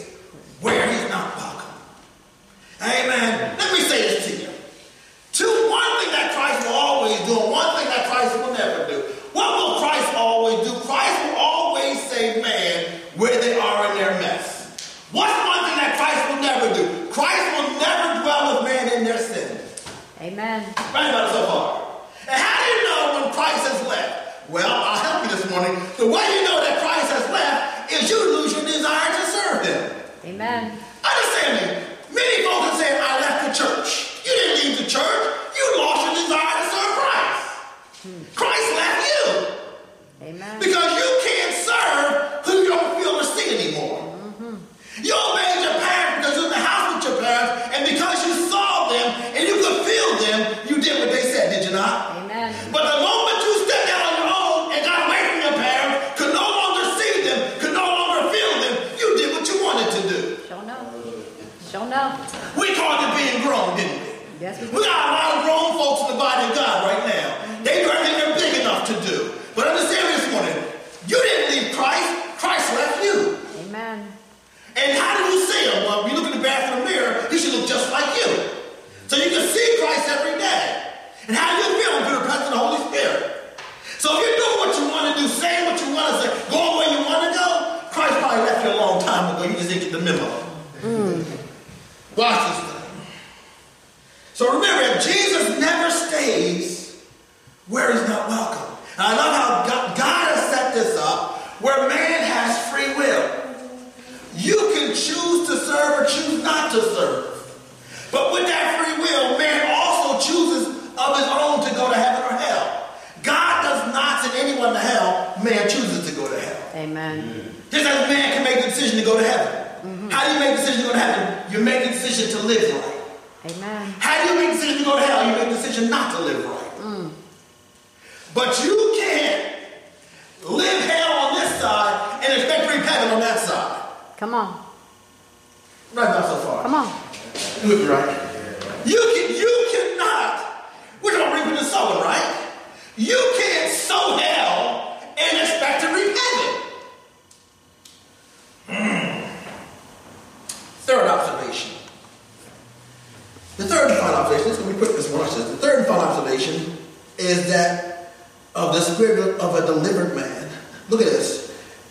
is 157.34 157.48
that 157.48 158.14
of 158.56 158.74
the 158.74 158.82
spirit 158.82 159.40
of 159.40 159.56
a 159.56 159.66
delivered 159.66 160.16
man. 160.16 160.50
Look 160.90 161.02
at 161.02 161.08
this. 161.08 161.44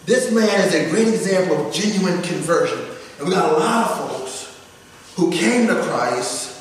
This 0.06 0.32
man 0.32 0.61
is 0.66 0.75
a 0.75 0.90
great 0.90 1.08
example 1.08 1.66
of 1.66 1.75
genuine 1.75 2.22
conversion. 2.22 2.78
And 3.18 3.28
we 3.28 3.34
got 3.34 3.52
a 3.52 3.56
lot 3.56 3.90
of 3.90 4.11
folks 4.11 4.61
who 5.16 5.30
came 5.30 5.66
to 5.68 5.75
Christ 5.82 6.52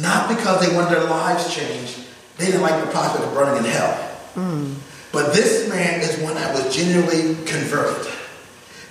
not 0.00 0.28
because 0.28 0.66
they 0.66 0.74
wanted 0.74 0.96
their 0.96 1.04
lives 1.04 1.54
changed. 1.54 1.98
They 2.38 2.46
didn't 2.46 2.62
like 2.62 2.82
the 2.82 2.90
prospect 2.90 3.24
of 3.24 3.34
burning 3.34 3.64
in 3.64 3.70
hell. 3.70 4.10
Mm. 4.34 4.74
But 5.12 5.34
this 5.34 5.68
man 5.68 6.00
is 6.00 6.18
one 6.18 6.34
that 6.34 6.54
was 6.54 6.74
genuinely 6.74 7.34
converted. 7.44 8.06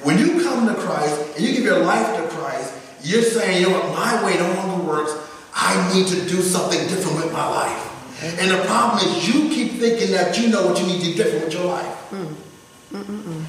When 0.04 0.20
you 0.20 0.44
come 0.44 0.68
to 0.68 0.76
Christ 0.76 1.36
and 1.36 1.46
you 1.46 1.54
give 1.54 1.64
your 1.64 1.80
life 1.80 2.16
to 2.18 2.28
Christ, 2.36 2.74
you're 3.04 3.24
saying, 3.24 3.62
you 3.62 3.70
know 3.70 3.80
what, 3.80 3.96
my 3.96 4.24
way 4.24 4.38
no 4.38 4.54
longer 4.54 4.84
works. 4.86 5.14
I 5.54 5.94
need 5.94 6.08
to 6.08 6.16
do 6.28 6.42
something 6.42 6.80
different 6.88 7.18
with 7.18 7.34
my 7.34 7.48
life. 7.48 7.91
And 8.24 8.52
the 8.52 8.64
problem 8.66 9.00
is 9.04 9.28
you 9.28 9.50
keep 9.50 9.80
thinking 9.80 10.12
that 10.12 10.38
you 10.38 10.50
know 10.50 10.68
what 10.68 10.80
you 10.80 10.86
need 10.86 11.02
to 11.02 11.06
do 11.08 11.14
different 11.16 11.46
with 11.46 11.54
your 11.54 11.66
life. 11.66 12.12
Mm. 12.12 13.46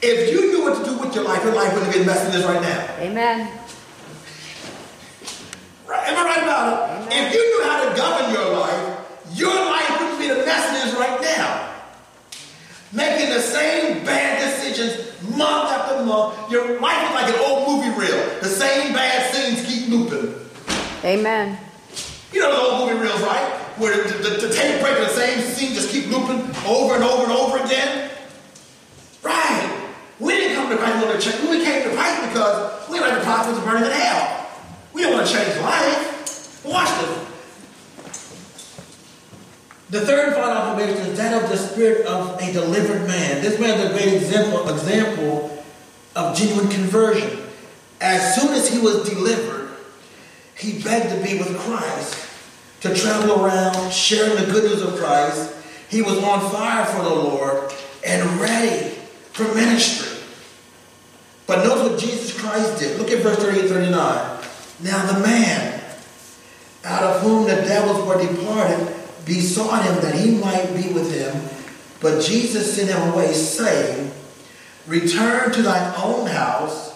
If 0.00 0.32
you 0.32 0.52
knew 0.52 0.62
what 0.62 0.78
to 0.78 0.84
do 0.88 0.96
with 0.98 1.14
your 1.14 1.24
life, 1.24 1.42
your 1.42 1.54
life 1.54 1.74
wouldn't 1.74 1.92
be 1.92 2.04
messing 2.04 2.32
this 2.32 2.44
right 2.44 2.62
now. 2.62 2.94
Amen. 3.00 3.50
Right? 5.88 6.08
Am 6.08 6.16
I 6.16 6.22
right 6.24 6.42
about 6.42 7.02
it? 7.02 7.12
If 7.12 7.34
you 7.34 7.40
knew 7.40 7.68
how 7.68 7.88
to 7.88 7.96
govern 7.96 8.32
your 8.32 8.56
life, 8.56 8.98
your 9.34 9.54
life 9.54 10.00
wouldn't 10.00 10.18
be 10.20 10.28
the 10.28 10.46
mess 10.46 10.84
it 10.84 10.88
is 10.88 10.94
right 10.94 11.20
now. 11.20 11.74
Making 12.92 13.30
the 13.30 13.40
same 13.40 14.04
bad 14.04 14.38
decisions 14.40 15.20
month 15.36 15.70
after 15.70 16.04
month. 16.04 16.50
Your 16.50 16.80
life 16.80 17.08
is 17.08 17.14
like 17.14 17.34
an 17.34 17.40
old 17.44 17.68
movie 17.68 17.90
reel. 17.98 18.40
The 18.40 18.48
same 18.48 18.92
bad 18.92 19.34
scenes 19.34 19.66
keep 19.66 19.88
looping. 19.88 20.34
Amen. 21.04 21.58
You 22.32 22.40
know 22.40 22.50
the 22.52 22.60
old 22.60 22.88
movie 22.88 23.02
reels, 23.02 23.20
right? 23.22 23.66
Where 23.80 24.04
the, 24.04 24.12
the, 24.18 24.46
the 24.46 24.54
tape 24.54 24.80
break 24.82 24.98
the 24.98 25.08
same 25.08 25.40
scene 25.40 25.74
just 25.74 25.90
keep 25.90 26.10
looping 26.10 26.40
over 26.66 26.94
and 26.94 27.02
over 27.02 27.24
and 27.24 27.32
over 27.32 27.64
again. 27.64 28.10
Right. 29.22 29.88
We 30.18 30.34
didn't 30.34 30.56
come 30.56 30.70
to 30.70 30.76
Christ 30.76 31.24
to 31.24 31.30
change. 31.30 31.48
We 31.48 31.64
came 31.64 31.82
to 31.84 31.96
Christ 31.96 32.28
because 32.28 32.88
we 32.90 33.00
like 33.00 33.14
the 33.14 33.24
prophets 33.24 33.58
of 33.58 33.64
burning 33.64 33.84
in 33.86 33.90
hell. 33.90 34.46
We 34.92 35.02
don't 35.02 35.14
want 35.14 35.26
to 35.26 35.32
change 35.32 35.58
life. 35.60 36.62
Watch 36.64 37.00
this. 37.00 37.26
The 39.90 40.00
third 40.02 40.28
and 40.28 40.34
final 40.36 40.50
observation 40.50 41.06
is 41.06 41.18
that 41.18 41.42
of 41.42 41.50
the 41.50 41.56
spirit 41.56 42.06
of 42.06 42.40
a 42.40 42.52
delivered 42.52 43.08
man. 43.08 43.42
This 43.42 43.58
man 43.58 43.80
is 43.80 43.90
a 43.90 43.92
great 43.92 44.14
example, 44.14 44.68
example 44.68 45.64
of 46.14 46.36
genuine 46.36 46.68
conversion. 46.68 47.40
As 48.00 48.36
soon 48.36 48.54
as 48.54 48.68
he 48.68 48.78
was 48.78 49.08
delivered, 49.08 49.70
he 50.56 50.80
begged 50.82 51.10
to 51.10 51.16
be 51.26 51.38
with 51.38 51.58
Christ, 51.58 52.14
to 52.80 52.94
travel 52.94 53.44
around 53.44 53.92
sharing 53.92 54.36
the 54.36 54.50
good 54.50 54.64
news 54.64 54.82
of 54.82 54.96
Christ. 54.96 55.54
He 55.88 56.02
was 56.02 56.18
on 56.18 56.50
fire 56.50 56.84
for 56.86 57.02
the 57.02 57.14
Lord 57.14 57.72
and 58.06 58.40
ready 58.40 58.94
for 59.32 59.44
ministry. 59.54 60.18
But 61.46 61.64
notice 61.64 61.90
what 61.90 62.00
Jesus 62.00 62.38
Christ 62.40 62.78
did. 62.78 62.98
Look 62.98 63.10
at 63.10 63.22
verse 63.22 63.38
38 63.38 63.68
39. 63.68 64.40
Now 64.82 65.12
the 65.12 65.20
man 65.20 65.82
out 66.84 67.02
of 67.02 67.22
whom 67.22 67.44
the 67.44 67.56
devils 67.56 68.06
were 68.06 68.20
departed 68.20 68.94
besought 69.24 69.84
him 69.84 69.96
that 69.96 70.14
he 70.14 70.36
might 70.36 70.74
be 70.74 70.92
with 70.92 71.12
him. 71.14 71.48
But 72.00 72.22
Jesus 72.22 72.74
sent 72.74 72.88
him 72.88 73.12
away, 73.12 73.32
saying, 73.32 74.10
Return 74.86 75.52
to 75.52 75.62
thine 75.62 75.94
own 76.02 76.26
house 76.26 76.90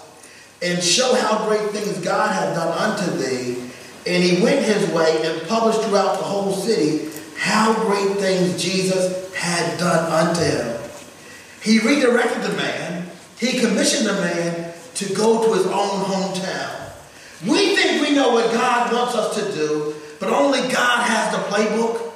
and 0.63 0.83
show 0.83 1.15
how 1.15 1.47
great 1.47 1.71
things 1.71 1.99
God 1.99 2.33
hath 2.33 2.55
done 2.55 2.73
unto 2.79 3.11
thee. 3.19 3.71
And 4.07 4.23
he 4.23 4.43
went 4.43 4.65
his 4.65 4.89
way 4.91 5.21
and 5.25 5.49
published 5.49 5.81
throughout 5.83 6.19
the 6.19 6.25
whole 6.25 6.53
city 6.53 7.11
how 7.39 7.75
great 7.87 8.19
things 8.19 8.63
Jesus 8.63 9.35
had 9.35 9.79
done 9.79 10.29
unto 10.29 10.43
him. 10.43 10.81
He 11.63 11.79
redirected 11.79 12.43
the 12.43 12.57
man, 12.57 13.09
he 13.39 13.59
commissioned 13.59 14.07
the 14.07 14.15
man 14.15 14.75
to 14.95 15.15
go 15.15 15.47
to 15.47 15.55
his 15.55 15.67
own 15.67 16.05
hometown. 16.05 16.91
We 17.47 17.75
think 17.77 18.03
we 18.03 18.15
know 18.15 18.33
what 18.33 18.53
God 18.53 18.93
wants 18.93 19.15
us 19.15 19.35
to 19.37 19.53
do, 19.53 19.95
but 20.21 20.31
only 20.31 20.61
God 20.61 21.07
has 21.07 21.33
the 21.33 21.43
playbook. 21.45 22.13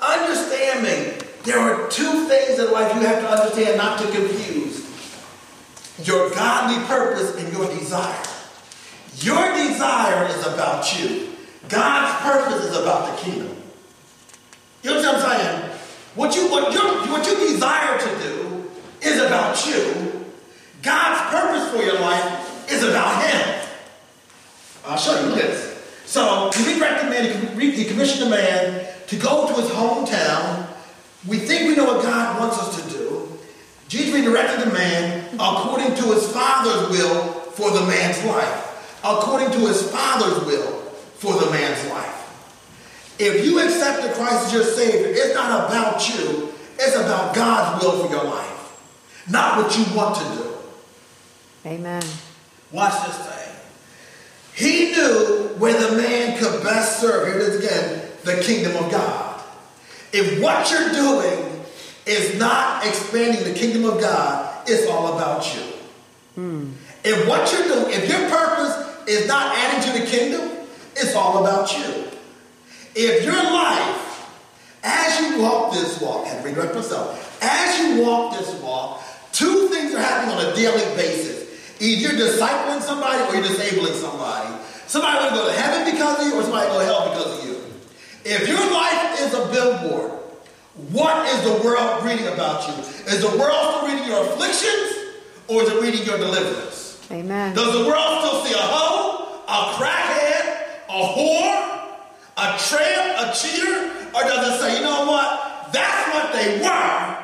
Understanding 0.00 1.22
there 1.44 1.58
are 1.58 1.88
two 1.90 2.28
things 2.28 2.58
in 2.58 2.72
life 2.72 2.94
you 2.94 3.00
have 3.02 3.20
to 3.22 3.30
understand 3.30 3.76
not 3.78 3.98
to 4.00 4.10
confuse 4.10 4.86
your 6.06 6.30
godly 6.30 6.84
purpose 6.86 7.36
and 7.36 7.52
your 7.52 7.66
desire. 7.66 8.29
Your 9.20 9.54
desire 9.54 10.26
is 10.26 10.46
about 10.46 10.98
you. 10.98 11.28
God's 11.68 12.22
purpose 12.22 12.64
is 12.64 12.76
about 12.76 13.16
the 13.16 13.22
kingdom. 13.22 13.56
You 14.82 14.90
know 14.90 14.96
what 14.96 15.14
I'm 15.16 15.38
saying? 15.38 15.70
What 16.14 16.34
you 16.34 16.50
what 16.50 16.72
you 16.72 16.80
what 17.10 17.26
you 17.26 17.36
desire 17.52 17.98
to 17.98 18.22
do 18.22 18.70
is 19.02 19.20
about 19.20 19.66
you. 19.66 20.24
God's 20.82 21.30
purpose 21.30 21.70
for 21.70 21.82
your 21.82 22.00
life 22.00 22.70
is 22.72 22.82
about 22.82 23.22
Him. 23.22 23.68
I'll 24.86 24.96
show 24.96 25.28
you. 25.28 25.34
This. 25.34 25.66
So 26.06 26.50
the 26.50 27.10
man. 27.10 27.60
He 27.60 27.84
commissioned 27.84 28.26
the 28.26 28.30
man 28.30 28.88
to 29.08 29.16
go 29.16 29.46
to 29.46 29.60
his 29.60 29.70
hometown. 29.70 30.66
We 31.26 31.38
think 31.38 31.68
we 31.68 31.76
know 31.76 31.84
what 31.84 32.02
God 32.02 32.40
wants 32.40 32.58
us 32.58 32.82
to 32.82 32.90
do. 32.90 33.38
Jesus 33.88 34.14
redirected 34.14 34.66
the 34.66 34.72
man 34.72 35.34
according 35.34 35.94
to 35.96 36.02
his 36.14 36.26
father's 36.32 36.88
will 36.90 37.32
for 37.52 37.70
the 37.70 37.84
man's 37.86 38.24
life. 38.24 38.69
According 39.02 39.50
to 39.52 39.58
his 39.66 39.90
father's 39.90 40.44
will 40.44 40.72
for 41.16 41.34
the 41.34 41.50
man's 41.50 41.88
life. 41.90 42.16
If 43.18 43.44
you 43.44 43.58
accept 43.60 44.02
the 44.02 44.08
Christ 44.14 44.46
as 44.46 44.52
your 44.52 44.64
Savior, 44.64 45.08
it's 45.08 45.34
not 45.34 45.68
about 45.68 46.08
you, 46.08 46.52
it's 46.78 46.96
about 46.96 47.34
God's 47.34 47.84
will 47.84 48.04
for 48.04 48.10
your 48.10 48.24
life, 48.24 49.26
not 49.28 49.58
what 49.58 49.76
you 49.76 49.84
want 49.94 50.16
to 50.16 50.24
do. 50.42 50.50
Amen. 51.66 52.02
Watch 52.72 53.06
this 53.06 53.18
thing. 53.18 53.40
He 54.54 54.92
knew 54.92 55.50
where 55.58 55.78
the 55.78 55.96
man 55.96 56.38
could 56.38 56.62
best 56.62 57.00
serve, 57.00 57.26
here 57.26 57.36
it 57.36 57.42
is 57.42 57.64
again, 57.64 58.10
the 58.24 58.42
kingdom 58.42 58.82
of 58.82 58.90
God. 58.90 59.42
If 60.12 60.42
what 60.42 60.70
you're 60.70 60.90
doing 60.92 61.62
is 62.06 62.38
not 62.38 62.86
expanding 62.86 63.44
the 63.44 63.58
kingdom 63.58 63.84
of 63.84 64.00
God, 64.00 64.66
it's 64.66 64.88
all 64.88 65.16
about 65.16 65.54
you. 65.54 65.62
Hmm. 66.34 66.70
If 67.04 67.28
what 67.28 67.52
you're 67.52 67.68
doing, 67.68 67.94
if 67.94 68.08
your 68.08 68.28
purpose 68.28 68.89
is 69.10 69.26
not 69.26 69.56
adding 69.56 69.92
to 69.92 69.98
the 69.98 70.06
kingdom, 70.06 70.48
it's 70.96 71.14
all 71.16 71.44
about 71.44 71.76
you. 71.76 72.04
If 72.94 73.24
your 73.24 73.34
life, 73.34 74.30
as 74.84 75.20
you 75.20 75.42
walk 75.42 75.72
this 75.72 76.00
walk, 76.00 76.26
and 76.28 76.44
redirect 76.44 76.74
myself, 76.74 77.38
as 77.42 77.78
you 77.80 78.02
walk 78.04 78.38
this 78.38 78.54
walk, 78.62 79.02
two 79.32 79.68
things 79.68 79.94
are 79.94 79.98
happening 79.98 80.36
on 80.36 80.52
a 80.52 80.54
daily 80.54 80.84
basis. 80.96 81.40
Either 81.80 82.00
you're 82.00 82.28
discipling 82.28 82.80
somebody 82.82 83.22
or 83.24 83.34
you're 83.34 83.48
disabling 83.48 83.94
somebody. 83.94 84.54
Somebody 84.86 85.24
will 85.24 85.42
go 85.42 85.46
to 85.48 85.58
heaven 85.60 85.92
because 85.92 86.20
of 86.20 86.26
you, 86.26 86.38
or 86.38 86.42
somebody 86.42 86.68
will 86.68 86.74
go 86.74 86.80
to 86.80 86.84
hell 86.84 87.08
because 87.08 87.38
of 87.38 87.48
you. 87.48 87.56
If 88.24 88.46
your 88.46 88.58
life 88.72 89.20
is 89.20 89.34
a 89.34 89.48
billboard, 89.50 90.12
what 90.92 91.26
is 91.28 91.42
the 91.42 91.66
world 91.66 92.04
reading 92.04 92.26
about 92.28 92.68
you? 92.68 92.74
Is 93.12 93.22
the 93.22 93.36
world 93.38 93.74
still 93.74 93.88
reading 93.88 94.06
your 94.06 94.24
afflictions 94.24 95.16
or 95.48 95.62
is 95.62 95.70
it 95.70 95.82
reading 95.82 96.06
your 96.06 96.18
deliverance? 96.18 96.80
Amen. 97.10 97.54
Does 97.54 97.72
the 97.72 97.84
world 97.86 98.24
still 98.24 98.44
see 98.44 98.54
a 98.54 98.62
hoe, 98.62 98.99
a 99.50 99.74
crackhead, 99.74 100.44
a 100.88 100.92
whore, 100.92 101.90
a 102.36 102.58
tramp, 102.58 103.18
a 103.18 103.34
cheater? 103.34 103.90
Or 104.14 104.22
does 104.22 104.54
it 104.54 104.60
say, 104.60 104.76
you 104.76 104.82
know 104.82 105.06
what? 105.06 105.72
That's 105.72 106.14
what 106.14 106.32
they 106.32 106.60
were, 106.60 107.16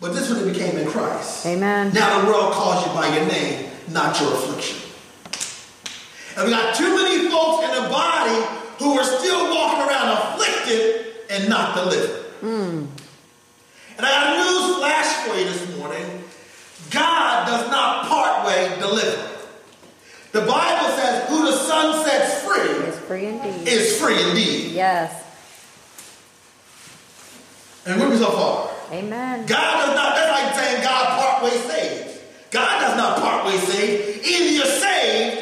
but 0.00 0.12
this 0.12 0.30
is 0.30 0.36
what 0.36 0.44
they 0.44 0.52
became 0.52 0.76
in 0.76 0.88
Christ. 0.88 1.46
Amen. 1.46 1.92
Now 1.94 2.20
the 2.20 2.26
world 2.26 2.52
calls 2.52 2.86
you 2.86 2.92
by 2.92 3.14
your 3.16 3.26
name, 3.26 3.70
not 3.88 4.20
your 4.20 4.32
affliction. 4.32 4.78
And 6.36 6.46
we 6.46 6.52
got 6.52 6.74
too 6.74 6.94
many 6.94 7.30
folks 7.30 7.64
in 7.64 7.82
the 7.82 7.88
body 7.88 8.46
who 8.78 8.98
are 8.98 9.04
still 9.04 9.54
walking 9.54 9.88
around 9.88 10.08
afflicted 10.16 11.06
and 11.30 11.48
not 11.48 11.74
delivered. 11.74 12.24
Hmm. 12.40 12.84
And 13.96 14.06
I 14.06 14.10
got 14.10 14.32
a 14.32 14.36
news 14.36 14.76
flash 14.78 15.26
for 15.26 15.36
you 15.36 15.44
this 15.44 15.76
morning. 15.76 16.24
God 16.90 17.46
does 17.46 17.70
not 17.70 18.06
part 18.06 18.46
way 18.46 18.76
deliver. 18.78 19.29
The 20.32 20.40
Bible 20.42 20.90
says, 20.96 21.28
who 21.28 21.44
the 21.44 21.52
Son 21.52 22.04
sets 22.04 22.42
free 22.42 22.86
It's 22.86 22.98
free 22.98 23.26
indeed. 23.26 23.68
is 23.68 24.00
free 24.00 24.22
indeed. 24.28 24.72
Yes. 24.72 25.24
And 27.86 28.10
me 28.10 28.16
so 28.16 28.30
far. 28.30 28.70
Amen. 28.92 29.46
God 29.46 29.86
does 29.86 29.94
not, 29.96 30.14
that's 30.14 30.30
like 30.30 30.54
saying 30.54 30.82
God 30.82 31.20
part 31.20 31.42
way 31.44 31.58
saves. 31.58 32.20
God 32.50 32.80
does 32.80 32.96
not 32.96 33.18
part 33.18 33.46
way 33.46 33.58
save. 33.58 34.24
Either 34.24 34.50
you're 34.50 34.64
saved 34.66 35.40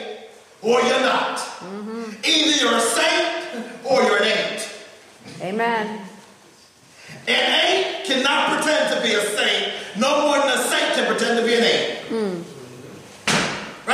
or 0.62 0.81
you're 0.81 1.01
not. 1.01 1.38
Mm-hmm. 1.38 2.12
Either 2.24 2.64
you're 2.64 2.77
a 2.77 2.81
saint 2.81 3.85
or 3.85 4.03
you're 4.03 4.22
an 4.22 4.29
ain't. 4.29 4.74
Amen. 5.42 6.01
An 7.27 7.66
ain't 7.66 8.07
cannot 8.07 8.57
pretend 8.62 8.94
to 8.94 9.03
be 9.03 9.14
a 9.14 9.20
saint 9.37 9.72
no 9.98 10.27
more 10.27 10.38
than 10.38 10.59
a 10.59 10.62
saint 10.62 10.94
can 10.94 11.07
pretend 11.07 11.38
to 11.38 11.44
be 11.44 11.55
an 11.55 11.64
ain't. 11.64 11.98
Hmm. 12.09 12.42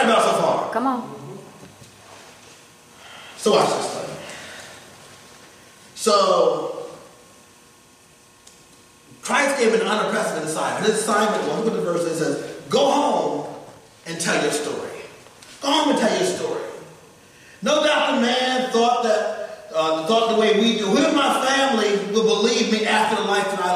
Right 0.04 0.12
about 0.12 0.34
so 0.34 0.42
far. 0.42 0.70
Come 0.70 0.86
on. 0.86 1.38
So 3.38 3.52
watch 3.52 3.68
this 3.70 3.94
thing. 3.94 4.16
So 5.94 6.88
Christ 9.22 9.58
gave 9.58 9.72
an 9.72 9.80
unprecedented 9.80 10.50
assignment. 10.50 10.86
His 10.86 11.00
assignment 11.00 11.48
was, 11.48 11.64
look 11.64 11.66
at 11.68 11.72
the 11.72 11.80
verse, 11.80 12.02
it 12.04 12.16
says, 12.16 12.60
go 12.68 12.90
home 12.90 13.54
and 14.06 14.20
tell 14.20 14.42
your 14.42 14.52
story. 14.52 14.90
Go 15.62 15.70
home 15.70 15.90
and 15.92 15.98
tell 15.98 16.18
your 16.18 16.28
story. 16.28 16.62
No 17.62 17.82
doubt 17.82 18.16
the 18.16 18.20
man 18.20 18.70
thought 18.72 19.04
that, 19.04 19.70
uh, 19.74 20.06
thought 20.06 20.34
the 20.34 20.40
way 20.40 20.60
we 20.60 20.76
do. 20.76 20.84
Who 20.84 20.98
in 20.98 21.16
my 21.16 21.46
family 21.46 22.12
will 22.12 22.42
believe 22.42 22.70
me 22.70 22.84
after 22.84 23.22
the 23.22 23.26
life 23.26 23.50
that 23.52 23.60
I 23.60 23.73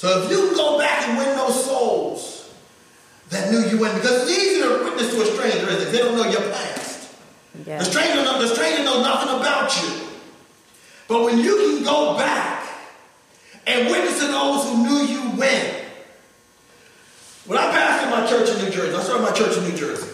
So 0.00 0.22
if 0.22 0.30
you 0.30 0.46
can 0.46 0.56
go 0.56 0.78
back 0.78 1.06
and 1.06 1.18
win 1.18 1.36
those 1.36 1.62
souls 1.62 2.50
that 3.28 3.52
knew 3.52 3.58
you 3.58 3.76
win, 3.76 3.94
because 3.96 4.22
it's 4.22 4.30
easy 4.30 4.62
to 4.62 4.82
witness 4.82 5.12
to 5.12 5.20
a 5.20 5.26
stranger, 5.26 5.68
isn't 5.68 5.88
it? 5.88 5.92
They 5.92 5.98
don't 5.98 6.16
know 6.16 6.24
your 6.24 6.40
past. 6.40 7.12
The 7.66 7.84
stranger, 7.84 8.24
know, 8.24 8.40
the 8.40 8.48
stranger 8.48 8.82
knows 8.82 9.02
nothing 9.02 9.28
about 9.38 9.76
you. 9.82 10.06
But 11.06 11.24
when 11.24 11.38
you 11.40 11.54
can 11.54 11.84
go 11.84 12.16
back 12.16 12.66
and 13.66 13.90
witness 13.90 14.20
to 14.20 14.28
those 14.28 14.64
who 14.64 14.88
knew 14.88 15.04
you 15.04 15.20
when. 15.36 15.84
When 17.44 17.58
I 17.58 17.70
passed 17.70 18.06
pastored 18.06 18.10
my 18.10 18.26
church 18.26 18.48
in 18.56 18.64
New 18.64 18.70
Jersey, 18.70 18.96
I 18.96 19.02
started 19.02 19.22
my 19.22 19.32
church 19.32 19.54
in 19.58 19.64
New 19.64 19.76
Jersey. 19.76 20.08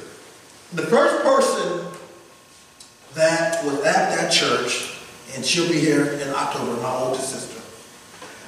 The 0.72 0.82
first 0.82 1.22
person 1.22 1.86
that 3.14 3.64
was 3.64 3.76
at 3.84 4.16
that 4.16 4.32
church, 4.32 4.98
and 5.36 5.46
she'll 5.46 5.70
be 5.70 5.78
here 5.78 6.06
in 6.06 6.28
October, 6.30 6.80
my 6.82 6.92
oldest 6.92 7.30
sister. 7.30 7.55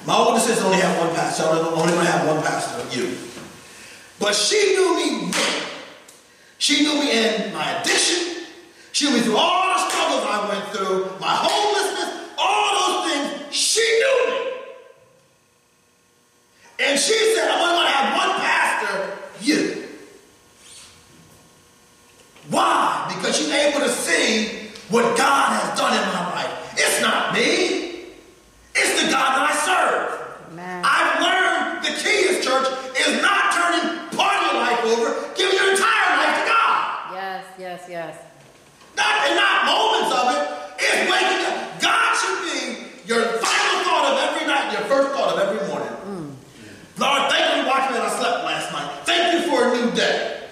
My 0.07 0.17
oldest 0.17 0.47
sister 0.47 0.65
only 0.65 0.79
had 0.79 0.99
one 0.99 1.15
pastor. 1.15 1.45
I 1.45 1.59
only 1.59 1.93
gonna 1.93 2.05
have 2.05 2.27
one 2.27 2.43
pastor, 2.43 2.83
you. 2.99 3.17
But 4.19 4.35
she 4.35 4.57
knew 4.75 4.97
me. 4.97 5.33
She 6.59 6.83
knew 6.83 6.95
me 7.01 7.11
in 7.13 7.53
my 7.53 7.81
addiction. 7.81 8.45
She 8.93 9.07
went 9.07 9.25
through 9.25 9.37
all 9.37 9.75
the 9.75 9.91
struggles 9.91 10.25
I 10.25 10.49
went 10.49 10.65
through, 10.75 11.21
my 11.21 11.31
homelessness, 11.31 12.31
all 12.37 13.05
those 13.05 13.13
things. 13.13 13.55
She 13.55 13.81
knew 13.81 14.31
me. 14.31 14.53
And 16.81 16.99
she 16.99 17.15
said, 17.35 17.51
I'm 17.51 17.61
only 17.61 17.87
to 17.87 17.93
have 17.93 18.17
one 18.17 18.41
pastor, 18.41 19.19
you. 19.41 19.89
Why? 22.51 23.13
Because 23.15 23.37
she's 23.37 23.51
able 23.51 23.81
to 23.81 23.91
see 23.91 24.71
what 24.89 25.17
God 25.17 25.61
has 25.61 25.79
done 25.79 25.93
in 25.93 26.03
my 26.09 26.35
life. 26.35 26.75
It's 26.77 27.01
not 27.03 27.35
me. 27.35 28.07
It's 28.75 29.03
the 29.03 29.11
God 29.11 29.37
that 29.37 29.51
I 29.51 29.55
serve. 29.67 30.53
Amen. 30.53 30.83
I've 30.85 31.21
learned 31.21 31.85
the 31.85 31.93
key 32.01 32.31
is 32.31 32.45
church 32.45 32.67
is 32.97 33.21
not 33.21 33.53
turning 33.53 34.09
part 34.17 34.39
of 34.39 34.53
your 34.53 34.63
life 34.63 34.78
over, 34.89 35.09
give 35.37 35.53
your 35.53 35.71
entire 35.71 36.11
life 36.17 36.35
to 36.41 36.45
God. 36.49 37.15
Yes, 37.15 37.45
yes, 37.59 37.81
yes. 37.89 38.15
Not, 38.97 39.15
and 39.29 39.37
not 39.37 39.67
moments 39.69 40.11
of 40.17 40.25
it. 40.35 40.43
It's 40.81 41.03
waking 41.11 41.43
up. 41.47 41.81
God 41.81 42.11
should 42.17 42.41
be 42.49 42.59
your 43.07 43.23
final 43.39 43.77
thought 43.85 44.05
of 44.13 44.15
every 44.31 44.47
night, 44.47 44.73
your 44.73 44.83
first 44.89 45.15
thought 45.15 45.37
of 45.37 45.39
every 45.39 45.67
morning. 45.69 45.93
Lord, 46.99 47.31
thank 47.31 47.57
you 47.57 47.63
for 47.63 47.69
watching 47.69 47.95
me 47.95 48.03
as 48.03 48.13
I 48.13 48.19
slept 48.19 48.45
last 48.45 48.73
night. 48.73 48.91
Thank 49.07 49.25
you 49.35 49.51
for 49.51 49.69
a 49.69 49.77
new 49.77 49.95
day. 49.95 50.43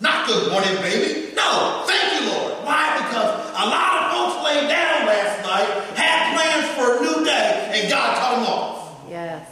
Not 0.00 0.26
good 0.26 0.52
morning, 0.52 0.76
baby. 0.84 1.32
No, 1.34 1.82
thank 1.86 2.20
you, 2.20 2.28
Lord. 2.28 2.60
Why? 2.64 3.00
Because 3.00 3.30
a 3.56 3.64
lot 3.64 4.04
of 4.04 4.12
folks 4.12 4.44
laid 4.44 4.68
down 4.68 5.06
last 5.08 5.40
night, 5.40 5.96
had 5.96 6.36
plans 6.36 6.66
for 6.76 6.98
a 6.98 7.00
new 7.00 7.24
day, 7.24 7.72
and 7.72 7.90
God 7.90 8.18
cut 8.18 8.30
them 8.36 8.44
off. 8.44 9.00
Yes. 9.08 9.48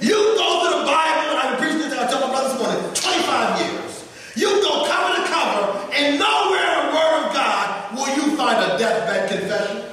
You 0.00 0.16
go 0.16 0.48
through 0.64 0.80
the 0.80 0.86
Bible, 0.86 1.28
and 1.28 1.38
I've 1.38 1.58
been 1.58 1.68
preaching 1.68 1.90
this, 1.90 1.92
I 1.92 2.08
tell 2.08 2.20
my 2.24 2.32
brother 2.32 2.56
this 2.56 2.58
morning, 2.62 2.80
25 2.94 3.60
years. 3.60 4.08
You 4.34 4.48
go 4.64 4.86
cover 4.88 5.20
to 5.20 5.28
cover, 5.28 5.92
and 5.92 6.18
nowhere 6.18 6.72
in 6.72 6.86
the 6.88 6.92
Word 6.96 7.26
of 7.26 7.32
God 7.36 7.96
will 8.00 8.08
you 8.16 8.36
find 8.36 8.56
a 8.64 8.78
deathbed 8.78 9.28
confession. 9.28 9.92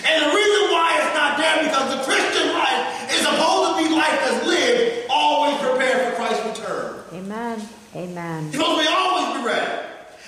And 0.00 0.16
the 0.24 0.34
reason 0.34 0.62
why 0.72 0.96
it's 0.96 1.14
not 1.14 1.36
there 1.36 1.62
because 1.68 1.86
the 1.94 2.02
Christian 2.02 2.52
life 2.56 3.12
is 3.12 3.20
supposed 3.20 3.76
to 3.76 3.84
be 3.84 3.94
life 3.94 4.16
that's 4.24 4.46
lived, 4.46 5.06
always 5.10 5.58
prepared 5.60 6.08
for 6.08 6.16
Christ's 6.16 6.46
return. 6.46 7.04
Amen. 7.12 7.60
Amen. 7.94 8.44
You're 8.44 8.62
supposed 8.62 8.80
to 8.80 8.88
be 8.88 8.94
always 8.96 9.38
be 9.38 9.46
ready. 9.46 9.70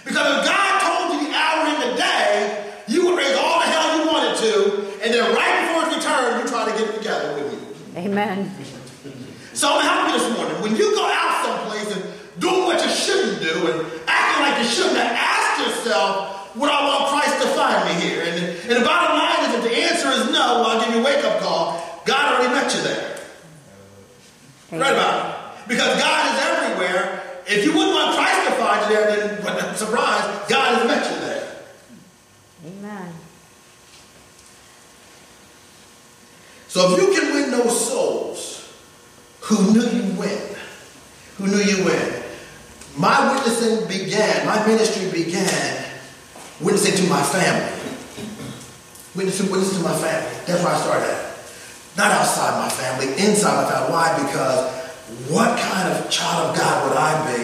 Because 0.05 0.27
if 0.39 0.45
God 0.45 0.71
told 0.83 1.23
you 1.23 1.29
the 1.31 1.35
hour 1.35 1.67
in 1.73 1.91
the 1.91 1.97
day, 1.97 2.75
you 2.87 3.07
would 3.07 3.17
raise 3.17 3.37
all 3.39 3.61
the 3.61 3.67
hell 3.67 3.99
you 3.99 4.11
wanted 4.13 4.37
to, 4.37 4.53
and 5.03 5.15
then 5.15 5.35
right 5.35 5.67
before 5.67 5.89
his 5.89 5.97
return, 6.05 6.41
you 6.41 6.47
try 6.47 6.65
to 6.71 6.73
get 6.77 6.91
it 6.93 6.99
together 6.99 7.35
with 7.43 7.53
you. 7.53 7.61
Amen. 7.97 8.51
So 9.55 9.69
I'm 9.73 9.83
happy 9.83 10.19
this 10.19 10.37
morning. 10.37 10.61
When 10.61 10.77
you 10.77 10.95
go 10.95 11.07
out 11.07 11.45
someplace 11.47 11.97
and 11.97 12.05
doing 12.41 12.65
what 12.65 12.83
you 12.85 12.91
shouldn't 12.91 13.41
do 13.41 13.73
and 13.73 13.87
acting 14.07 14.43
like 14.43 14.59
you 14.63 14.69
shouldn't 14.69 14.97
have, 14.99 15.17
ask 15.17 15.65
yourself, 15.67 16.57
would 16.57 16.69
I 16.69 16.85
want 16.85 17.09
Christ 17.09 17.41
to 17.43 17.49
find 17.55 17.89
me 17.89 18.05
here? 18.05 18.23
And, 18.25 18.37
and 18.69 18.83
the 18.83 18.85
bottom 18.85 19.17
line 19.17 19.49
is 19.49 19.57
if 19.57 19.71
the 19.71 19.77
answer 19.77 20.09
is 20.09 20.31
no, 20.33 20.61
well, 20.61 20.67
I'll 20.67 20.85
give 20.85 20.95
you 20.95 21.01
a 21.01 21.05
wake-up 21.05 21.41
call. 21.41 22.03
God 22.05 22.35
already 22.35 22.53
met 22.53 22.75
you 22.75 22.83
there. 22.83 23.19
Right 24.73 24.93
about 24.93 25.31
it. 25.31 25.69
Because 25.69 25.99
God 25.99 26.35
is 26.35 26.43
everywhere. 26.45 27.23
If 27.47 27.65
you 27.65 27.73
wouldn't 27.73 27.95
want 27.95 28.17
Christ 28.17 28.49
to 28.49 28.55
find 28.57 28.91
you 28.91 28.97
there, 28.97 29.17
then 29.17 29.45
what 29.45 29.77
surprise, 29.79 30.49
God 30.49 30.79
has 30.79 30.87
met 30.87 31.11
you 31.11 31.21
there. 31.21 31.57
Amen. 32.67 33.15
So 36.73 36.97
if 36.97 37.03
you 37.03 37.13
can 37.13 37.35
win 37.35 37.51
those 37.51 37.87
souls 37.87 38.67
who 39.41 39.75
knew 39.75 39.85
you 39.85 40.19
win, 40.19 40.41
who 41.37 41.49
knew 41.49 41.61
you 41.61 41.85
win. 41.85 42.23
My 42.97 43.35
witnessing 43.35 43.87
began, 43.89 44.47
my 44.47 44.67
ministry 44.67 45.11
began 45.11 45.85
witnessing 46.63 47.05
to 47.05 47.11
my 47.11 47.23
family. 47.23 47.77
Witnessing, 49.15 49.51
witnessing 49.51 49.83
to 49.83 49.85
my 49.85 49.95
family. 49.99 50.31
That's 50.47 50.65
where 50.65 50.73
I 50.73 50.81
started 50.81 51.13
at. 51.13 51.37
Not 51.99 52.11
outside 52.11 52.65
my 52.65 52.71
family, 52.71 53.23
inside 53.23 53.65
my 53.65 53.71
family. 53.71 53.93
Why? 53.93 54.25
Because 54.25 55.29
what 55.29 55.59
kind 55.59 55.93
of 55.93 56.09
child 56.09 56.53
of 56.53 56.57
God 56.57 56.89
would 56.89 56.97
I 56.97 57.37
be 57.37 57.43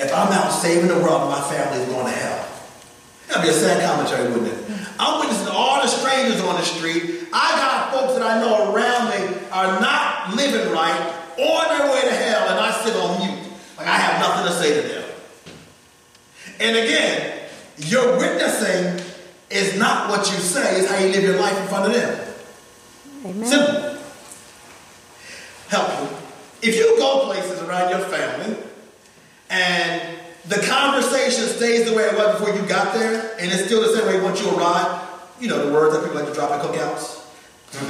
if 0.00 0.10
I'm 0.14 0.32
out 0.32 0.48
saving 0.48 0.88
the 0.88 0.96
world 0.96 1.28
my 1.28 1.42
family 1.42 1.82
is 1.82 1.88
going 1.90 2.06
to 2.06 2.12
hell? 2.18 2.29
That'd 3.30 3.44
be 3.44 3.48
a 3.48 3.52
sad 3.52 3.80
commentary, 3.88 4.28
wouldn't 4.28 4.48
it? 4.48 4.58
I'm 4.98 5.20
witnessing 5.20 5.48
all 5.48 5.80
the 5.80 5.86
strangers 5.86 6.40
on 6.40 6.56
the 6.56 6.62
street. 6.62 7.28
I 7.32 7.50
got 7.56 7.92
folks 7.92 8.14
that 8.14 8.22
I 8.22 8.40
know 8.40 8.74
around 8.74 9.10
me 9.10 9.38
are 9.52 9.80
not 9.80 10.34
living 10.34 10.72
right, 10.72 11.14
on 11.38 11.78
their 11.78 11.92
way 11.92 12.02
to 12.02 12.10
hell, 12.12 12.48
and 12.48 12.58
I 12.58 12.72
sit 12.82 12.96
on 12.96 13.18
mute. 13.18 13.48
Like 13.78 13.86
I 13.86 13.96
have 13.96 14.20
nothing 14.20 14.46
to 14.46 14.58
say 14.58 14.82
to 14.82 14.88
them. 14.88 15.10
And 16.58 16.76
again, 16.76 17.48
your 17.78 18.18
witnessing 18.18 19.06
is 19.48 19.78
not 19.78 20.10
what 20.10 20.30
you 20.30 20.38
say, 20.38 20.80
it's 20.80 20.90
how 20.90 20.98
you 20.98 21.12
live 21.12 21.22
your 21.22 21.38
life 21.38 21.58
in 21.58 21.68
front 21.68 21.86
of 21.86 21.92
them. 21.92 22.34
Amen. 23.24 23.48
Simple. 23.48 23.96
Helpful. 25.68 26.18
If 26.62 26.76
you 26.76 26.96
go 26.98 27.26
places 27.26 27.62
around 27.62 27.90
your 27.90 28.00
family 28.00 28.56
and 29.48 30.18
the 30.48 30.60
conversation 30.66 31.44
stays 31.44 31.88
the 31.88 31.94
way 31.94 32.04
it 32.04 32.16
was 32.16 32.40
before 32.40 32.54
you 32.54 32.66
got 32.66 32.94
there, 32.94 33.36
and 33.38 33.52
it's 33.52 33.66
still 33.66 33.82
the 33.82 33.96
same 33.96 34.06
way 34.06 34.20
once 34.22 34.40
you 34.40 34.48
arrive, 34.56 35.08
you 35.38 35.48
know 35.48 35.66
the 35.66 35.72
words 35.72 35.94
that 35.94 36.02
people 36.02 36.16
like 36.16 36.28
to 36.28 36.34
drop 36.34 36.50
at 36.50 36.62
cookouts. 36.62 37.18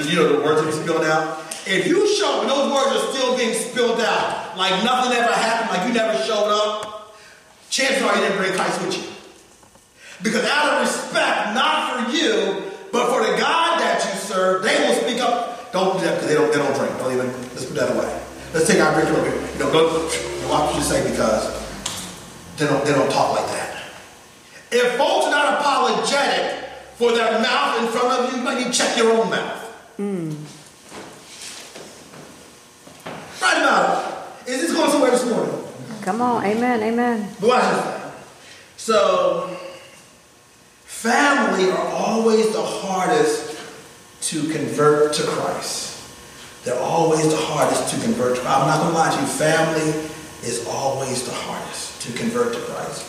You 0.08 0.16
know 0.16 0.36
the 0.36 0.44
words 0.44 0.60
that 0.60 0.68
are 0.68 0.82
spilled 0.82 1.04
out. 1.04 1.40
If 1.66 1.86
you 1.86 2.06
show 2.16 2.36
up 2.36 2.42
and 2.42 2.50
those 2.50 2.72
words 2.72 2.96
are 2.96 3.12
still 3.12 3.36
being 3.36 3.54
spilled 3.54 4.00
out, 4.00 4.56
like 4.56 4.84
nothing 4.84 5.16
ever 5.16 5.32
happened, 5.32 5.70
like 5.70 5.88
you 5.88 5.94
never 5.94 6.18
showed 6.24 6.50
up, 6.50 7.16
chances 7.70 8.02
are 8.02 8.14
you 8.14 8.22
didn't 8.22 8.38
bring 8.38 8.52
Christ 8.52 8.80
with 8.84 8.96
you. 8.96 9.04
Because 10.22 10.44
out 10.44 10.74
of 10.74 10.80
respect, 10.82 11.54
not 11.54 12.04
for 12.04 12.12
you, 12.12 12.70
but 12.92 13.08
for 13.08 13.24
the 13.24 13.38
God 13.38 13.80
that 13.80 14.04
you 14.04 14.20
serve, 14.20 14.62
they 14.62 14.76
will 14.86 14.94
speak 15.02 15.20
up. 15.22 15.72
Don't 15.72 15.98
do 15.98 16.04
that 16.04 16.14
because 16.16 16.28
they 16.28 16.34
don't, 16.34 16.52
they 16.52 16.58
don't 16.58 16.74
drink. 16.76 16.98
Don't 16.98 17.12
even, 17.12 17.32
let's 17.54 17.64
put 17.64 17.76
that 17.76 17.96
away. 17.96 18.20
Let's 18.52 18.66
take 18.66 18.80
our 18.80 18.92
drink 18.92 19.08
little 19.08 19.24
bit. 19.24 19.52
You 19.54 19.58
know, 19.60 19.72
go, 19.72 20.04
watch 20.50 20.74
what 20.74 20.76
you 20.76 20.82
say 20.82 21.08
because 21.10 21.59
they 22.60 22.66
don't, 22.66 22.84
they 22.84 22.92
don't 22.92 23.10
talk 23.10 23.40
like 23.40 23.46
that. 23.52 23.82
If 24.70 24.96
folks 24.98 25.26
are 25.26 25.30
not 25.30 25.60
apologetic 25.60 26.68
for 26.96 27.12
their 27.12 27.40
mouth 27.40 27.80
in 27.80 27.88
front 27.88 28.08
of 28.08 28.30
you, 28.30 28.38
you 28.38 28.44
might 28.44 28.58
need 28.58 28.66
to 28.66 28.72
check 28.72 28.96
your 28.98 29.12
own 29.12 29.30
mouth. 29.30 29.62
Hmm. 29.96 30.34
Right 33.42 33.62
about 33.62 34.46
it. 34.46 34.50
Is 34.50 34.60
this 34.60 34.72
going 34.72 34.90
somewhere 34.90 35.10
this 35.10 35.24
morning? 35.24 35.54
Come 36.02 36.20
on. 36.20 36.44
Amen. 36.44 36.82
Amen. 36.82 37.34
This. 37.40 38.12
So, 38.76 39.56
family 40.84 41.70
are 41.70 41.88
always 41.88 42.52
the 42.52 42.62
hardest 42.62 43.58
to 44.22 44.48
convert 44.52 45.14
to 45.14 45.22
Christ. 45.22 45.98
They're 46.64 46.78
always 46.78 47.26
the 47.30 47.36
hardest 47.36 47.94
to 47.94 48.00
convert 48.02 48.36
to 48.36 48.42
Christ. 48.42 48.58
I'm 48.58 48.66
not 48.68 48.80
going 48.80 48.92
to 48.92 48.98
lie 48.98 49.14
to 49.14 49.20
you. 49.20 49.26
Family 49.26 50.10
is 50.46 50.66
always 50.68 51.24
the 51.24 51.32
hardest 51.32 51.89
to 52.00 52.12
convert 52.12 52.54
to 52.54 52.60
Christ. 52.60 53.06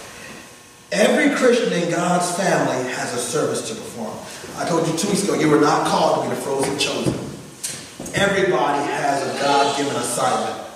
Every 0.92 1.36
Christian 1.36 1.72
in 1.72 1.90
God's 1.90 2.36
family 2.36 2.92
has 2.92 3.14
a 3.14 3.18
service 3.18 3.70
to 3.70 3.76
perform. 3.76 4.18
I 4.58 4.68
told 4.68 4.86
you 4.88 4.98
two 4.98 5.08
weeks 5.08 5.24
ago, 5.24 5.36
you 5.36 5.50
were 5.50 5.62
not 5.62 5.88
called 5.88 6.24
to 6.24 6.30
be 6.30 6.36
the 6.36 6.42
frozen 6.42 6.78
chosen. 6.78 7.14
Everybody 8.14 8.84
has 8.92 9.24
a 9.24 9.40
God 9.42 9.78
given 9.78 9.96
assignment. 9.96 10.68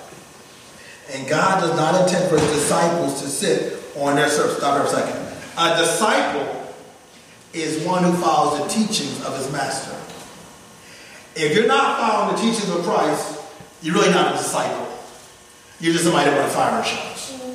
And 1.12 1.28
God 1.28 1.60
does 1.60 1.76
not 1.76 2.02
intend 2.02 2.30
for 2.30 2.38
his 2.38 2.50
disciples 2.52 3.20
to 3.20 3.28
sit 3.28 3.78
on 3.96 4.16
their 4.16 4.28
service. 4.28 4.56
Stop 4.56 4.80
for 4.80 4.86
a 4.86 5.02
second. 5.02 5.20
A 5.58 5.78
disciple 5.78 6.72
is 7.52 7.84
one 7.84 8.02
who 8.02 8.12
follows 8.14 8.62
the 8.62 8.68
teachings 8.68 9.24
of 9.24 9.36
his 9.36 9.50
master. 9.52 9.94
If 11.34 11.54
you're 11.54 11.66
not 11.66 11.98
following 11.98 12.36
the 12.36 12.42
teachings 12.42 12.70
of 12.70 12.82
Christ, 12.82 13.40
you're 13.82 13.94
really 13.94 14.10
not 14.10 14.34
a 14.34 14.38
disciple. 14.38 14.88
You're 15.78 15.92
just 15.92 16.04
somebody 16.04 16.30
that 16.30 16.38
runs 16.38 16.54
fire 16.54 16.82
shows. 16.82 17.45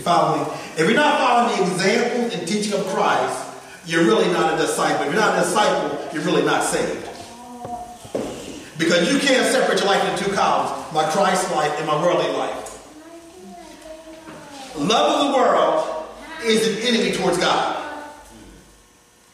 You 0.00 0.04
follow 0.04 0.38
me? 0.38 0.50
If 0.78 0.88
you're 0.88 0.94
not 0.94 1.18
following 1.18 1.58
the 1.58 1.74
example 1.74 2.38
and 2.38 2.48
teaching 2.48 2.72
of 2.72 2.86
Christ, 2.86 3.52
you're 3.84 4.02
really 4.02 4.32
not 4.32 4.54
a 4.54 4.56
disciple. 4.56 5.04
If 5.04 5.12
you're 5.12 5.20
not 5.20 5.36
a 5.36 5.42
disciple, 5.42 6.08
you're 6.14 6.22
really 6.22 6.42
not 6.42 6.62
saved. 6.62 7.06
Because 8.78 9.12
you 9.12 9.18
can't 9.18 9.46
separate 9.52 9.78
your 9.78 9.88
life 9.88 10.02
into 10.08 10.24
two 10.24 10.32
columns 10.34 10.90
my 10.94 11.04
Christ 11.10 11.54
life 11.54 11.76
and 11.76 11.86
my 11.86 12.02
worldly 12.02 12.32
life. 12.32 12.78
Love 14.78 15.20
of 15.20 15.32
the 15.32 15.36
world 15.36 16.06
is 16.44 16.66
an 16.66 16.94
enemy 16.94 17.12
towards 17.12 17.36
God. 17.36 17.76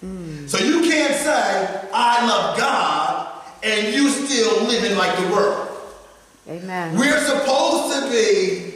Hmm. 0.00 0.48
So 0.48 0.58
you 0.58 0.80
can't 0.80 1.14
say, 1.14 1.88
I 1.94 2.26
love 2.26 2.58
God, 2.58 3.40
and 3.62 3.94
you 3.94 4.08
still 4.08 4.64
living 4.64 4.98
like 4.98 5.16
the 5.16 5.32
world. 5.32 5.68
Amen. 6.48 6.98
We're 6.98 7.20
supposed 7.20 8.02
to 8.02 8.10
be 8.10 8.75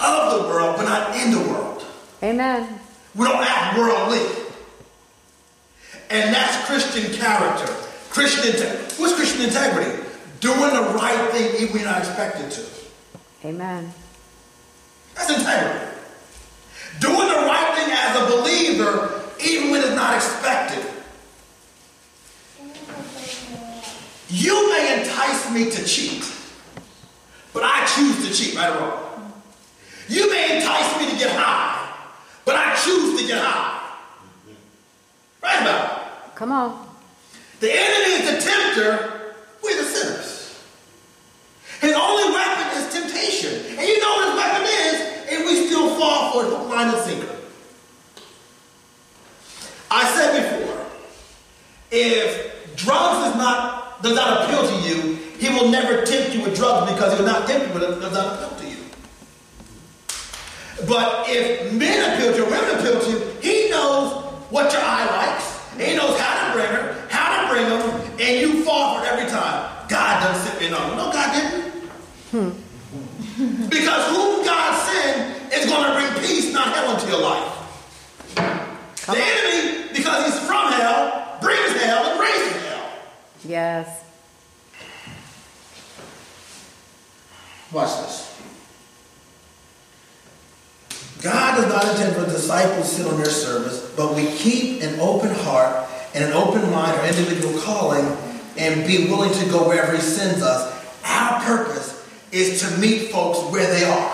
of 0.00 0.42
the 0.42 0.48
world, 0.48 0.76
but 0.76 0.84
not 0.84 1.16
in 1.16 1.30
the 1.30 1.40
world. 1.50 1.84
Amen. 2.22 2.80
We 3.14 3.26
don't 3.26 3.44
act 3.44 3.76
worldly. 3.76 4.20
And 6.10 6.34
that's 6.34 6.66
Christian 6.66 7.12
character. 7.12 7.66
Christian 8.10 8.54
integrity. 8.54 8.94
What's 8.96 9.14
Christian 9.14 9.42
integrity? 9.42 10.04
Doing 10.40 10.58
the 10.58 10.92
right 10.94 11.30
thing 11.32 11.54
even 11.56 11.72
when 11.72 11.82
you're 11.82 11.90
not 11.90 11.98
expected 11.98 12.50
to. 12.52 12.64
Amen. 13.46 13.92
That's 15.14 15.30
integrity. 15.30 15.96
Doing 17.00 17.28
the 17.28 17.46
right 17.46 17.74
thing 17.76 17.88
as 17.92 18.16
a 18.16 18.36
believer, 18.36 19.22
even 19.44 19.70
when 19.70 19.80
it's 19.82 19.94
not 19.94 20.14
expected. 20.16 20.84
You 24.30 24.70
may 24.70 25.00
entice 25.00 25.50
me 25.52 25.70
to 25.70 25.84
cheat, 25.84 26.24
but 27.52 27.62
I 27.64 27.86
choose 27.86 28.28
to 28.28 28.34
cheat, 28.34 28.56
right 28.56 28.70
or 28.70 28.80
wrong. 28.80 29.07
You 30.08 30.30
may 30.30 30.56
entice 30.56 30.98
me 30.98 31.10
to 31.10 31.18
get 31.18 31.30
high, 31.36 31.94
but 32.44 32.56
I 32.56 32.74
choose 32.76 33.20
to 33.20 33.26
get 33.26 33.42
high. 33.42 33.96
Right 35.42 35.60
about 35.60 35.98
it. 35.98 36.34
Come 36.34 36.52
on. 36.52 36.88
The 37.60 37.70
enemy 37.70 38.14
is 38.14 38.30
the 38.44 38.50
tempter, 38.50 39.34
we're 39.62 39.76
the 39.76 39.88
sinners. 39.88 40.64
His 41.80 41.92
only 41.92 42.34
weapon 42.34 42.78
is 42.78 42.92
temptation. 42.92 43.76
And 43.76 43.86
you 43.86 44.00
know 44.00 44.08
what 44.08 44.28
his 44.28 44.36
weapon 44.36 44.62
is, 44.62 45.32
and 45.32 45.44
we 45.44 45.66
still 45.66 45.94
fall 45.96 46.32
for 46.32 46.44
it, 46.44 46.48
hook, 46.48 46.68
line, 46.68 46.94
and 46.94 46.98
sinker. 47.04 47.34
I 49.90 50.04
said 50.14 50.60
before, 50.60 50.86
if 51.90 52.76
drugs 52.76 53.28
is 53.28 53.34
not 53.36 54.02
does 54.02 54.14
not 54.14 54.44
appeal 54.44 54.66
to 54.66 54.88
you, 54.88 55.14
he 55.38 55.48
will 55.48 55.70
never 55.70 56.04
tempt 56.04 56.34
you 56.34 56.42
with 56.42 56.56
drugs 56.56 56.92
because 56.92 57.12
he 57.12 57.18
will 57.18 57.30
not 57.30 57.48
tempt 57.48 57.68
you 57.68 57.74
with 57.74 57.82
it 57.82 58.00
does 58.00 58.12
not 58.12 58.34
appeal 58.34 58.58
to 58.58 58.67
you. 58.67 58.67
But 60.86 61.28
if 61.28 61.72
men 61.72 62.12
appeal 62.12 62.32
to 62.32 62.38
you, 62.38 62.44
women 62.44 62.78
appeal 62.78 63.00
to 63.00 63.10
you, 63.10 63.18
he 63.40 63.70
knows 63.70 64.22
what 64.50 64.72
your 64.72 64.82
eye 64.82 65.06
likes. 65.06 65.58
He 65.76 65.96
knows 65.96 66.18
how 66.18 66.46
to 66.46 66.52
bring 66.54 66.70
her, 66.70 67.06
how 67.08 67.42
to 67.42 67.52
bring 67.52 67.68
them, 67.68 68.16
and 68.20 68.40
you 68.40 68.64
fall 68.64 68.98
for 68.98 69.04
it 69.04 69.12
every 69.12 69.30
time. 69.30 69.86
God 69.88 70.22
doesn't 70.22 70.52
sit 70.52 70.60
me 70.60 70.76
on. 70.76 70.96
No, 70.96 71.10
God 71.12 71.34
didn't. 71.34 71.72
Hmm. 72.30 72.50
because 73.68 74.16
whom 74.16 74.44
God 74.44 74.88
sent 74.88 75.52
is 75.52 75.66
going 75.66 75.84
to 75.84 75.92
bring 75.94 76.24
peace, 76.24 76.52
not 76.52 76.68
hell, 76.74 76.94
into 76.94 77.06
your 77.08 77.22
life. 77.22 77.54
Come 78.36 79.14
the 79.16 79.22
on. 79.22 79.28
enemy, 79.28 79.88
because 79.94 80.26
he's 80.26 80.46
from 80.46 80.72
hell, 80.72 81.38
brings 81.40 81.72
hell 81.82 82.10
and 82.10 82.20
raises 82.20 82.62
hell. 82.66 82.90
Yes. 83.44 84.04
Watch 87.72 87.96
this. 88.00 88.28
God 91.22 91.47
does 91.60 91.72
not 91.72 91.88
intend 91.88 92.16
for 92.16 92.24
disciples 92.24 92.88
to 92.88 92.94
sit 92.96 93.06
on 93.06 93.16
their 93.16 93.30
service, 93.30 93.92
but 93.96 94.14
we 94.14 94.26
keep 94.26 94.82
an 94.82 94.98
open 95.00 95.30
heart 95.30 95.88
and 96.14 96.24
an 96.24 96.32
open 96.32 96.70
mind 96.70 96.98
or 96.98 97.04
individual 97.04 97.60
calling 97.60 98.04
and 98.56 98.86
be 98.86 99.06
willing 99.08 99.32
to 99.32 99.50
go 99.50 99.68
wherever 99.68 99.94
He 99.94 100.00
sends 100.00 100.42
us. 100.42 100.74
Our 101.04 101.40
purpose 101.42 102.08
is 102.32 102.60
to 102.60 102.78
meet 102.78 103.10
folks 103.10 103.38
where 103.52 103.66
they 103.72 103.84
are. 103.84 104.10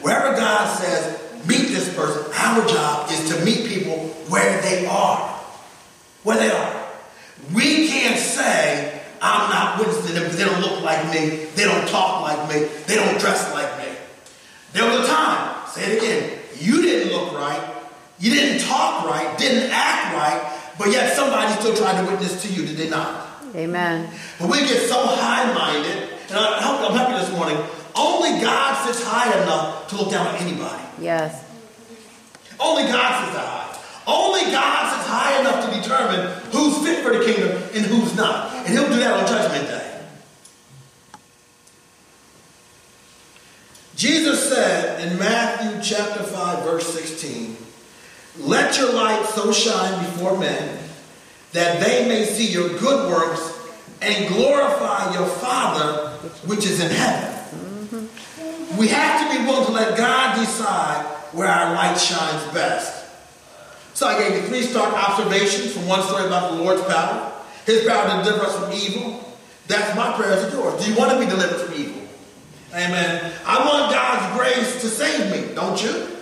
Wherever 0.00 0.36
God 0.36 0.78
says, 0.78 1.46
meet 1.46 1.68
this 1.68 1.94
person, 1.94 2.30
our 2.34 2.66
job 2.66 3.10
is 3.10 3.28
to 3.30 3.44
meet 3.44 3.66
people 3.66 3.96
where 4.28 4.60
they 4.62 4.86
are. 4.86 5.18
Where 6.22 6.38
they 6.38 6.50
are. 6.50 6.86
We 7.54 7.88
can't 7.88 8.18
say, 8.18 9.02
I'm 9.20 9.50
not 9.50 9.66
them 9.78 10.24
because 10.24 10.36
they 10.36 10.44
don't 10.44 10.60
look 10.60 10.82
like 10.82 11.04
me, 11.12 11.46
they 11.54 11.64
don't 11.64 11.86
talk 11.88 12.22
like 12.22 12.48
me, 12.48 12.66
they 12.86 12.96
don't 12.96 13.18
dress 13.18 13.52
like 13.52 13.78
me. 13.78 13.94
There 14.72 14.88
was 14.88 15.08
a 15.08 15.12
time, 15.12 15.45
say 15.76 15.92
it 15.92 16.02
again, 16.02 16.38
you 16.58 16.82
didn't 16.82 17.12
look 17.12 17.32
right, 17.34 17.62
you 18.18 18.30
didn't 18.30 18.66
talk 18.66 19.04
right, 19.04 19.36
didn't 19.38 19.70
act 19.70 20.14
right, 20.14 20.72
but 20.78 20.90
yet 20.90 21.14
somebody 21.14 21.52
still 21.60 21.76
tried 21.76 22.00
to 22.02 22.10
witness 22.10 22.42
to 22.42 22.48
you, 22.48 22.66
did 22.66 22.76
they 22.76 22.88
not? 22.88 23.28
Amen. 23.54 24.10
But 24.38 24.50
we 24.50 24.58
get 24.60 24.88
so 24.88 25.06
high-minded, 25.06 26.08
and 26.30 26.38
I- 26.38 26.58
I'm 26.58 26.96
happy 26.96 27.18
this 27.24 27.30
morning, 27.30 27.58
only 27.94 28.40
God 28.40 28.86
sits 28.86 29.02
high 29.06 29.30
enough 29.42 29.88
to 29.88 29.96
look 29.96 30.10
down 30.10 30.26
on 30.26 30.36
anybody. 30.36 30.82
Yes. 30.98 31.42
Only 32.58 32.84
God 32.84 33.24
sits 33.24 33.36
high. 33.36 33.62
Only 34.06 34.50
God 34.52 34.92
sits 34.92 35.08
high 35.08 35.40
enough 35.40 35.64
to 35.64 35.80
determine 35.80 36.40
who's 36.52 36.86
fit 36.86 37.02
for 37.04 37.18
the 37.18 37.24
kingdom 37.24 37.62
and 37.74 37.84
who's 37.86 38.14
not. 38.14 38.54
And 38.54 38.68
he'll 38.68 38.88
do 38.88 38.96
that 39.00 39.12
on 39.12 39.26
Judgment 39.26 39.68
Day. 39.68 39.82
Jesus 43.96 44.50
said 44.50 45.00
in 45.00 45.18
Matthew 45.18 45.80
chapter 45.82 46.22
5, 46.22 46.64
verse 46.64 46.92
16, 46.92 47.56
Let 48.66 48.78
your 48.78 48.94
light 48.94 49.24
so 49.26 49.52
shine 49.52 50.04
before 50.04 50.36
men 50.36 50.76
that 51.52 51.80
they 51.80 52.08
may 52.08 52.24
see 52.24 52.50
your 52.50 52.68
good 52.80 53.12
works 53.12 53.56
and 54.02 54.26
glorify 54.26 55.14
your 55.14 55.28
Father 55.28 56.08
which 56.46 56.66
is 56.66 56.80
in 56.80 56.90
heaven. 56.90 58.08
We 58.76 58.88
have 58.88 59.22
to 59.22 59.38
be 59.38 59.46
willing 59.46 59.66
to 59.66 59.70
let 59.70 59.96
God 59.96 60.34
decide 60.40 61.04
where 61.30 61.46
our 61.46 61.76
light 61.76 61.94
shines 61.96 62.42
best. 62.52 63.06
So 63.94 64.08
I 64.08 64.18
gave 64.18 64.42
you 64.42 64.48
three 64.48 64.62
stark 64.62 64.92
observations 64.92 65.72
from 65.72 65.86
one 65.86 66.02
story 66.02 66.26
about 66.26 66.50
the 66.50 66.56
Lord's 66.56 66.82
power, 66.82 67.32
his 67.66 67.86
power 67.86 68.18
to 68.18 68.24
deliver 68.24 68.46
us 68.46 68.58
from 68.58 68.72
evil. 68.72 69.32
That's 69.68 69.96
my 69.96 70.12
prayer 70.16 70.44
to 70.44 70.56
yours. 70.56 70.84
Do 70.84 70.90
you 70.90 70.98
want 70.98 71.12
to 71.12 71.20
be 71.20 71.26
delivered 71.26 71.60
from 71.60 71.74
evil? 71.80 72.02
Amen. 72.74 73.32
I 73.46 73.64
want 73.64 73.92
God's 73.92 74.36
grace 74.36 74.82
to 74.82 74.88
save 74.88 75.30
me, 75.30 75.54
don't 75.54 75.80
you? 75.80 76.15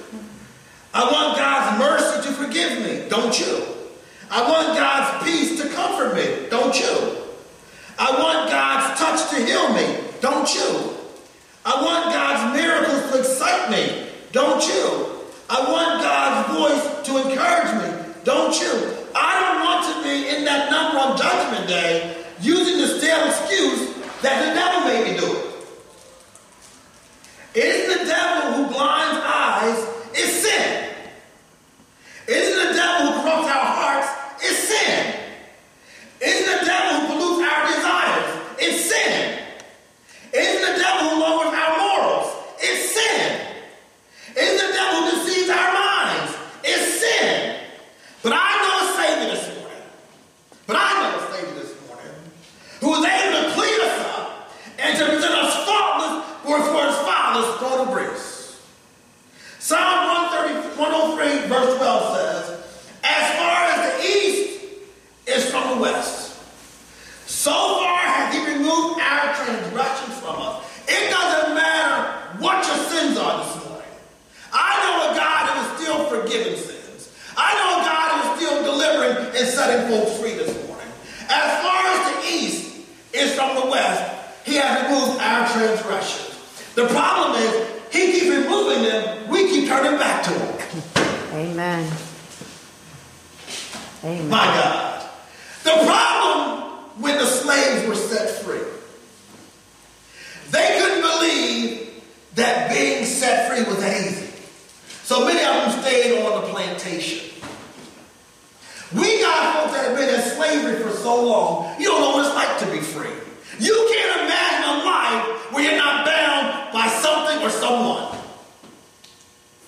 I 0.94 1.11
want 1.11 1.37
God's 1.37 1.78
mercy 1.80 2.28
to 2.28 2.35
forgive 2.35 2.80
me, 2.83 3.09
don't 3.09 3.38
you? 3.38 3.66
I 4.30 4.48
want 4.48 4.78
God's 4.78 5.24
peace 5.24 5.61
to 5.61 5.68
comfort 5.70 6.14
me, 6.14 6.48
don't 6.48 6.78
you? 6.78 7.18
I 7.98 8.11
want 8.16 8.48
God's 8.48 8.98
touch 9.00 9.30
to 9.30 9.44
heal 9.44 9.74
me, 9.74 9.98
don't 10.20 10.52
you? 10.54 10.94
I 11.64 11.83
want 11.83 12.14
God's 12.14 12.57
miracles 12.57 13.11
to 13.11 13.18
excite 13.18 13.70
me, 13.70 14.09
don't 14.30 14.64
you? 14.66 15.20
I 15.50 15.70
want 15.70 16.02
God's 16.02 16.59
voice 16.59 17.07
to 17.07 17.28
encourage 17.28 17.74
me, 17.83 18.14
don't 18.22 18.54
you? 18.61 18.94
I 19.16 19.40
don't 19.40 19.64
want 19.64 19.96
to 19.96 20.02
be 20.09 20.28
in 20.28 20.44
that 20.44 20.70
number 20.70 20.98
on 21.00 21.16
Judgment 21.18 21.68
Day 21.68 22.24
using 22.40 22.78
the 22.78 22.87
stale 22.87 23.26
excuse 23.26 23.94
that 24.22 24.46
the 24.46 24.54
devil 24.54 24.87
made 24.87 25.12
me 25.12 25.18
do 25.18 25.26
it. 25.26 25.54
It 27.54 27.64
isn't 27.64 27.98
the 27.98 28.11
devil 28.11 28.52
who 28.64 28.72
blinds 28.72 29.20
eyes, 29.24 29.88
it's 30.14 30.42
sin. 30.42 30.90
It 32.26 32.37
isn't 32.37 32.68
the 32.68 32.74
devil 32.74 33.12
who 33.12 33.22
corrupts 33.22 33.48
our 33.48 33.66
hearts, 33.78 34.09
it's 34.42 34.59
sin. 34.68 35.14
It 36.20 36.28
isn't 36.28 36.61
the 36.61 36.66
devil 36.66 37.00
who 37.00 37.07
pollutes 37.14 37.52
our 37.52 37.66
desires, 37.68 38.40
it's 38.59 38.90
sin. 38.90 39.38
It 40.33 40.40
isn't 40.40 40.72
the 40.72 40.83
devil 40.83 41.11
who 41.11 41.20
lowers 41.20 41.54
our 41.54 41.78
morals, 41.78 42.35
it's 42.59 42.90
sin. 42.90 43.40
It 44.35 44.42
isn't 44.42 44.66
the 44.66 44.72
devil 44.72 45.02
who 45.02 45.11
deceives 45.14 45.50
our 45.50 45.72
minds, 45.74 46.35
it's 46.64 47.00
sin. 47.00 47.61
But 48.22 48.33
I 48.35 48.50
know 48.59 48.74
a 48.83 48.96
Savior 48.98 49.35
this 49.37 49.46
morning. 49.59 49.83
But 50.66 50.76
I 50.76 50.90
know 50.98 51.18
a 51.18 51.37
Savior 51.37 51.54
this 51.62 51.72
morning 51.87 52.14
who 52.80 52.94
is 52.94 53.04
able 53.04 53.46
to 53.46 53.54
clean 53.54 53.80
us 53.80 53.98
up 54.16 54.50
and 54.78 54.98
to 54.98 55.04
present 55.07 55.35
us 55.35 55.54
faultless 55.68 56.24
before 56.74 56.87
his 56.87 56.96
Father's 56.96 57.59
throne 57.59 57.87
of 57.87 57.94
grace. 57.94 58.35
Psalm 59.59 60.09
130, 60.35 60.76
103, 60.76 61.48
verse 61.48 61.78
12 61.78 62.16
says, 62.16 62.44
As 63.02 63.24
far 63.38 63.64
as 63.64 63.76
the 63.80 64.04
east 64.04 64.61
is 65.26 65.50
from 65.50 65.76
the 65.76 65.83
west, 65.83 66.37
so 67.24 67.50
far 67.50 67.96
has 67.96 68.35
he 68.35 68.44
removed 68.44 69.00
our 69.00 69.35
transgressions 69.35 70.19
from 70.21 70.37
us. 70.37 70.69
It 70.87 71.08
doesn't 71.08 71.54
matter 71.54 72.38
what 72.40 72.66
your 72.66 72.77
sins 72.92 73.16
are 73.16 73.44
this 73.44 73.64
morning. 73.64 73.88
I 74.52 74.71
know 74.85 75.12
a 75.12 75.16
God 75.16 75.42
who 75.48 75.60
is 75.64 75.81
still 75.81 76.04
forgiving 76.12 76.58
sins. 76.58 77.14
I 77.37 77.54
know 77.56 77.81
a 77.81 77.85
God 77.88 78.06
who 78.12 78.19
is 78.21 78.37
still 78.37 78.64
delivering 78.64 79.16
and 79.35 79.48
setting 79.48 79.88
folks 79.88 80.19
free 80.21 80.35
this 80.35 80.52
morning. 80.69 80.88
As 81.31 81.62
far 81.64 81.87
as 81.87 82.00
the 82.12 82.29
east 82.37 82.85
is 83.14 83.35
from 83.35 83.56
the 83.56 83.71
west, 83.71 84.12
he 84.44 84.56
has 84.56 84.85
removed 84.85 85.19
our 85.21 85.48
transgressions. 85.48 86.35
The 86.75 86.87
problem 86.88 87.40
is, 87.40 87.71
he 87.92 88.10
keeps 88.12 88.27
removing 88.27 88.83
them, 88.83 89.29
we 89.29 89.48
keep 89.48 89.69
turning 89.69 89.96
back 89.98 90.25
to 90.25 90.31
him. 90.31 90.83
Amen. 91.33 91.92
Amen. 94.02 94.29
My 94.29 94.44
God. 94.44 95.08
The 95.62 95.71
problem 95.71 97.00
when 97.00 97.16
the 97.16 97.27
slaves 97.27 97.87
were 97.87 97.94
set 97.94 98.42
free, 98.42 98.58
they 100.50 100.81
couldn't 100.81 101.02
believe 101.02 102.02
that 102.35 102.71
being 102.71 103.04
set 103.04 103.48
free 103.48 103.62
was 103.62 103.83
easy. 103.85 104.33
So 105.04 105.25
many 105.25 105.38
of 105.44 105.73
them 105.73 105.83
stayed 105.83 106.21
on 106.25 106.42
the 106.42 106.48
plantation. 106.48 107.31
We 108.92 109.21
got 109.21 109.54
folks 109.54 109.77
that 109.77 109.88
have 109.88 109.96
been 109.96 110.12
in 110.12 110.21
slavery 110.21 110.83
for 110.83 110.94
so 111.05 111.23
long, 111.23 111.79
you 111.79 111.87
don't 111.87 112.00
know 112.00 112.13
what 112.17 112.25
it's 112.25 112.35
like 112.35 112.59
to 112.65 112.67
be 112.73 112.81
free. 112.81 113.13
You 113.61 113.77
can't 113.92 114.23
imagine 114.25 114.65
a 114.73 114.77
life 114.88 115.52
where 115.52 115.63
you're 115.63 115.77
not 115.77 116.07
bound 116.07 116.73
by 116.73 116.88
something 116.88 117.44
or 117.44 117.50
someone. 117.50 118.05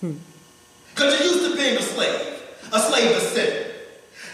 Hmm. 0.00 0.16
Because 0.94 1.20
you're 1.20 1.28
used 1.28 1.44
to 1.50 1.56
being 1.60 1.76
a 1.76 1.82
slave, 1.82 2.40
a 2.72 2.80
slave 2.80 3.12
to 3.16 3.20
sin. 3.20 3.52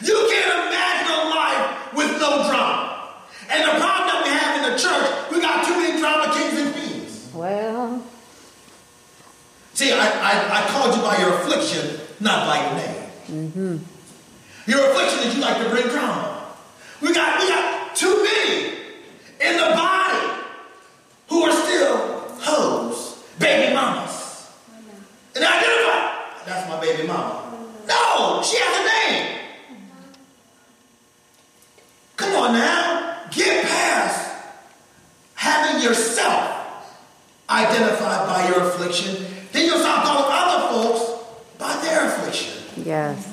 You 0.07 0.15
can't 0.31 0.53
imagine 0.71 1.11
a 1.11 1.23
life 1.35 1.93
with 1.93 2.13
no 2.23 2.47
drama. 2.49 3.19
And 3.51 3.65
the 3.67 3.75
problem 3.83 4.05
that 4.07 4.21
we 4.23 4.31
have 4.31 4.53
in 4.63 4.73
the 4.73 4.79
church, 4.79 5.31
we 5.33 5.41
got 5.43 5.67
too 5.67 5.75
many 5.77 5.99
drama 5.99 6.33
kings 6.33 6.55
and 6.61 6.73
queens. 6.73 7.31
Well, 7.35 8.03
See, 9.75 9.91
I, 9.91 10.07
I, 10.07 10.63
I 10.63 10.69
called 10.71 10.95
you 10.95 11.03
by 11.03 11.17
your 11.19 11.35
affliction. 11.35 11.81
affliction, 11.81 12.25
not 12.25 12.47
by 12.47 12.57
your 12.63 12.75
name. 12.77 13.51
Mm-hmm. 13.51 14.71
Your 14.71 14.91
affliction 14.91 15.29
is 15.29 15.35
you 15.35 15.41
like 15.41 15.59
to 15.65 15.69
bring 15.69 15.89
drama. 15.89 16.32
We 17.03 17.13
got 17.13 17.41
we 17.41 17.49
got 17.49 17.97
too 17.97 18.23
many 18.23 18.69
in 19.41 19.57
the 19.57 19.75
body 19.75 20.43
who 21.29 21.43
are 21.43 21.53
still 21.53 21.97
hoes, 22.39 23.25
baby 23.41 23.75
mamas. 23.75 24.49
And 25.35 25.45
identify. 25.45 26.45
That's 26.47 26.69
my 26.69 26.81
baby 26.81 27.09
mama. 27.09 27.59
No, 27.89 28.43
she 28.45 28.57
has 28.61 28.81
a 28.81 28.85
name. 29.11 29.39
Come 32.17 32.37
on 32.37 32.53
now. 32.53 33.21
Get 33.33 33.65
past 33.65 34.37
having 35.35 35.83
yourself 35.83 36.93
identified 37.51 38.29
by 38.29 38.49
your 38.49 38.69
affliction. 38.69 39.27
Then 39.51 39.67
you'll 39.67 39.81
stop 39.81 40.05
calling 40.05 40.29
other 40.31 40.69
folks 40.69 41.25
by 41.59 41.75
their 41.83 42.07
affliction. 42.07 42.63
Yes. 42.85 43.32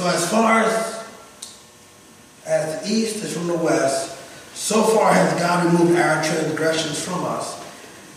So 0.00 0.06
as 0.06 0.30
far 0.30 0.62
as 0.62 1.04
as 2.46 2.80
the 2.80 2.90
east 2.90 3.16
is 3.16 3.36
from 3.36 3.48
the 3.48 3.54
west, 3.54 4.18
so 4.54 4.82
far 4.82 5.12
has 5.12 5.38
God 5.38 5.66
removed 5.66 6.00
our 6.00 6.24
transgressions 6.24 7.04
from 7.04 7.22
us, 7.24 7.62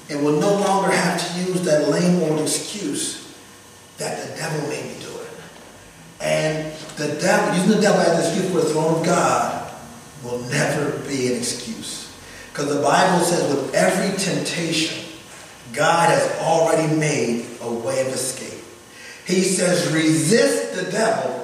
and 0.10 0.24
will 0.24 0.40
no 0.40 0.54
longer 0.62 0.92
have 0.92 1.20
to 1.20 1.42
use 1.42 1.62
that 1.64 1.90
lame 1.90 2.24
old 2.24 2.40
excuse 2.40 3.36
that 3.98 4.26
the 4.26 4.38
devil 4.38 4.66
made 4.70 4.86
me 4.86 4.96
do 5.02 5.10
it. 5.10 5.28
And 6.22 6.74
the 6.96 7.20
devil, 7.20 7.54
using 7.54 7.76
the 7.76 7.82
devil 7.82 8.00
as 8.00 8.18
an 8.18 8.32
excuse 8.32 8.50
for 8.54 8.66
the 8.66 8.74
throne 8.74 9.02
of 9.02 9.06
God, 9.06 9.70
will 10.24 10.40
never 10.44 11.00
be 11.00 11.34
an 11.34 11.40
excuse. 11.40 12.16
Because 12.54 12.74
the 12.74 12.82
Bible 12.82 13.26
says 13.26 13.54
with 13.54 13.76
every 13.76 14.18
temptation, 14.18 15.04
God 15.74 16.08
has 16.08 16.32
already 16.40 16.96
made 16.96 17.46
a 17.60 17.70
way 17.70 18.08
of 18.08 18.14
escape. 18.14 18.64
He 19.28 19.42
says, 19.42 19.92
resist 19.92 20.76
the 20.76 20.90
devil 20.90 21.43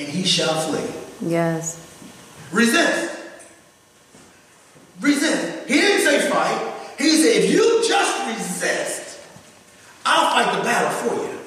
and 0.00 0.08
he 0.08 0.24
shall 0.24 0.54
flee. 0.62 1.28
Yes. 1.28 1.76
Resist. 2.52 3.18
Resist. 5.00 5.68
He 5.68 5.74
didn't 5.74 6.06
say 6.06 6.30
fight. 6.30 6.72
He 6.98 7.10
said, 7.10 7.44
if 7.44 7.50
you 7.50 7.84
just 7.86 8.26
resist, 8.26 9.20
I'll 10.04 10.32
fight 10.32 10.56
the 10.56 10.64
battle 10.64 10.90
for 10.90 11.14
you. 11.26 11.38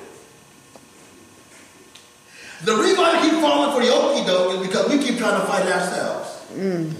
The 2.63 2.75
reason 2.81 2.97
why 2.97 3.21
we 3.21 3.29
keep 3.29 3.41
falling 3.41 3.73
for 3.73 3.85
the 3.85 3.91
okie 3.91 4.25
doke 4.25 4.61
is 4.61 4.67
because 4.67 4.89
we 4.89 5.03
keep 5.03 5.17
trying 5.17 5.41
to 5.41 5.47
fight 5.47 5.65
ourselves. 5.65 6.45
Mm. 6.53 6.93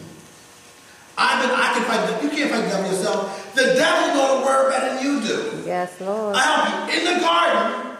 I've 1.16 1.42
been, 1.42 1.52
I 1.52 1.74
can 1.74 1.84
fight 1.84 2.08
the, 2.08 2.24
you 2.26 2.30
can't 2.32 2.52
fight 2.52 2.64
the 2.64 2.70
devil 2.70 2.92
yourself. 2.92 3.54
The 3.56 3.74
devil 3.76 4.16
know 4.16 4.40
the 4.40 4.46
word 4.46 4.70
better 4.72 4.96
than 4.96 5.04
you 5.06 5.22
do. 5.22 5.64
Yes, 5.66 6.02
Lord. 6.02 6.36
I 6.36 6.42
help 6.42 6.94
you. 6.94 7.00
In 7.00 7.14
the 7.14 7.20
garden, 7.22 7.98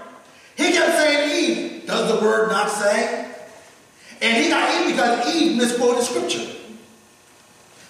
he 0.58 0.72
kept 0.74 0.98
saying 0.98 1.30
Eve. 1.32 1.88
Does 1.88 2.12
the 2.12 2.26
word 2.26 2.50
not 2.50 2.70
say? 2.70 3.33
And 4.24 4.42
he 4.42 4.50
got 4.50 4.82
Eve 4.82 4.96
because 4.96 5.36
Eve 5.36 5.58
misquoted 5.58 6.04
scripture. 6.04 6.50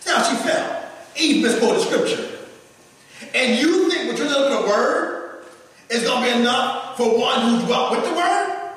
Now 0.08 0.24
she 0.24 0.36
fell. 0.38 0.84
Eve 1.16 1.44
misquoted 1.44 1.84
scripture. 1.84 2.28
And 3.36 3.60
you 3.60 3.92
think 3.92 4.10
with 4.10 4.18
your 4.18 4.28
little 4.28 4.50
bit 4.50 4.60
of 4.62 4.68
word 4.68 5.46
is 5.92 6.04
going 6.04 6.24
to 6.24 6.34
be 6.34 6.42
enough 6.42 6.98
for 6.98 7.20
one 7.20 7.40
who 7.42 7.66
dwelt 7.68 7.92
with 7.92 8.04
the 8.04 8.16
word? 8.16 8.72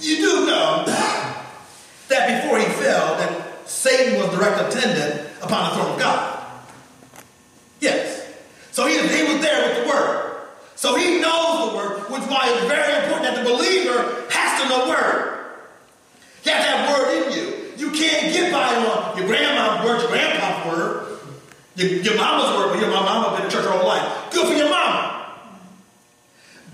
You 0.00 0.16
do 0.16 0.46
know 0.46 0.84
that 2.08 2.42
before 2.42 2.58
he 2.58 2.66
fell, 2.66 3.16
that 3.16 3.66
Satan 3.66 4.20
was 4.20 4.28
direct 4.36 4.60
attendant 4.60 5.30
upon 5.40 5.70
the 5.70 5.76
throne 5.76 5.92
of 5.92 5.98
God. 5.98 6.46
Yes. 7.80 8.30
So 8.72 8.86
he, 8.86 8.94
he 8.94 9.22
was 9.22 9.42
there 9.42 9.68
with 9.68 9.82
the 9.82 9.88
word. 9.88 10.36
So 10.74 10.96
he 10.96 11.18
knows 11.18 11.70
the 11.70 11.76
word, 11.78 12.10
which 12.10 12.22
is 12.22 12.28
why 12.28 12.52
it's 12.52 12.66
very 12.66 13.04
important 13.04 13.34
that 13.34 13.42
the 13.42 13.50
believer 13.50 14.26
has 14.28 14.62
to 14.62 14.68
know 14.68 14.88
word. 14.90 15.33
To 16.44 16.50
have 16.50 16.88
word 16.90 17.26
in 17.26 17.32
you. 17.32 17.64
You 17.76 17.90
can't 17.90 18.32
get 18.32 18.52
by 18.52 18.74
on 18.76 19.16
your 19.16 19.26
grandma's 19.26 19.84
word, 19.84 20.00
your 20.00 20.10
grandpa's 20.10 20.66
word, 20.66 21.18
your, 21.76 21.88
your 22.02 22.16
mama's 22.16 22.58
word, 22.58 22.72
but 22.72 22.80
your 22.80 22.90
mama 22.90 23.36
been 23.36 23.46
in 23.46 23.50
church 23.50 23.64
her 23.64 23.70
whole 23.70 23.86
life. 23.86 24.32
Good 24.32 24.46
for 24.48 24.54
your 24.54 24.70
mama. 24.70 25.26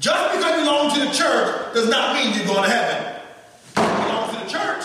Just 0.01 0.37
because 0.37 0.59
you 0.59 0.64
belong 0.64 0.95
to 0.95 1.01
the 1.01 1.12
church 1.12 1.75
does 1.75 1.89
not 1.89 2.14
mean 2.14 2.35
you're 2.35 2.47
going 2.47 2.64
to 2.64 2.71
heaven. 2.71 3.21
You 3.77 3.83
belong 3.83 4.35
to 4.35 4.41
the 4.45 4.51
church. 4.51 4.85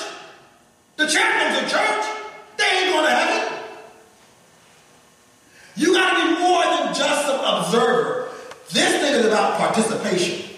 The 0.98 1.08
chaplain's 1.08 1.64
in 1.64 1.70
church. 1.70 2.06
They 2.58 2.66
ain't 2.66 2.94
going 2.94 3.06
to 3.06 3.12
heaven. 3.12 3.60
You 5.78 5.94
got 5.94 6.14
to 6.14 6.36
be 6.36 6.42
more 6.42 6.64
than 6.64 6.94
just 6.94 7.28
an 7.28 7.40
observer. 7.44 8.30
This 8.72 9.02
thing 9.02 9.14
is 9.16 9.26
about 9.26 9.58
participation. 9.58 10.50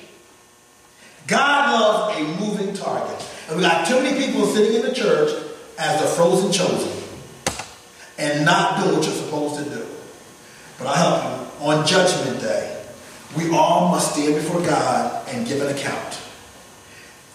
God 1.27 1.79
loves 1.79 2.17
a 2.17 2.23
moving 2.39 2.73
target. 2.73 3.25
And 3.46 3.46
we 3.57 3.63
got 3.63 3.87
too 3.87 3.99
many 4.03 4.23
people 4.23 4.45
sitting 4.45 4.75
in 4.75 4.83
the 4.83 4.93
church 4.93 5.31
as 5.79 5.99
the 5.99 6.07
frozen 6.07 6.51
chosen 6.51 6.91
and 8.19 8.45
not 8.45 8.77
doing 8.77 8.95
what 8.95 9.03
you're 9.03 9.15
supposed 9.15 9.63
to 9.63 9.67
do. 9.67 9.83
But 10.77 10.85
I 10.85 10.97
help 10.97 11.23
you. 11.23 11.65
On 11.65 11.87
Judgment 11.87 12.39
Day, 12.39 12.85
we 13.35 13.49
all 13.49 13.89
must 13.89 14.13
stand 14.13 14.35
before 14.35 14.61
God 14.61 15.27
and 15.29 15.47
give 15.47 15.59
an 15.59 15.75
account. 15.75 16.19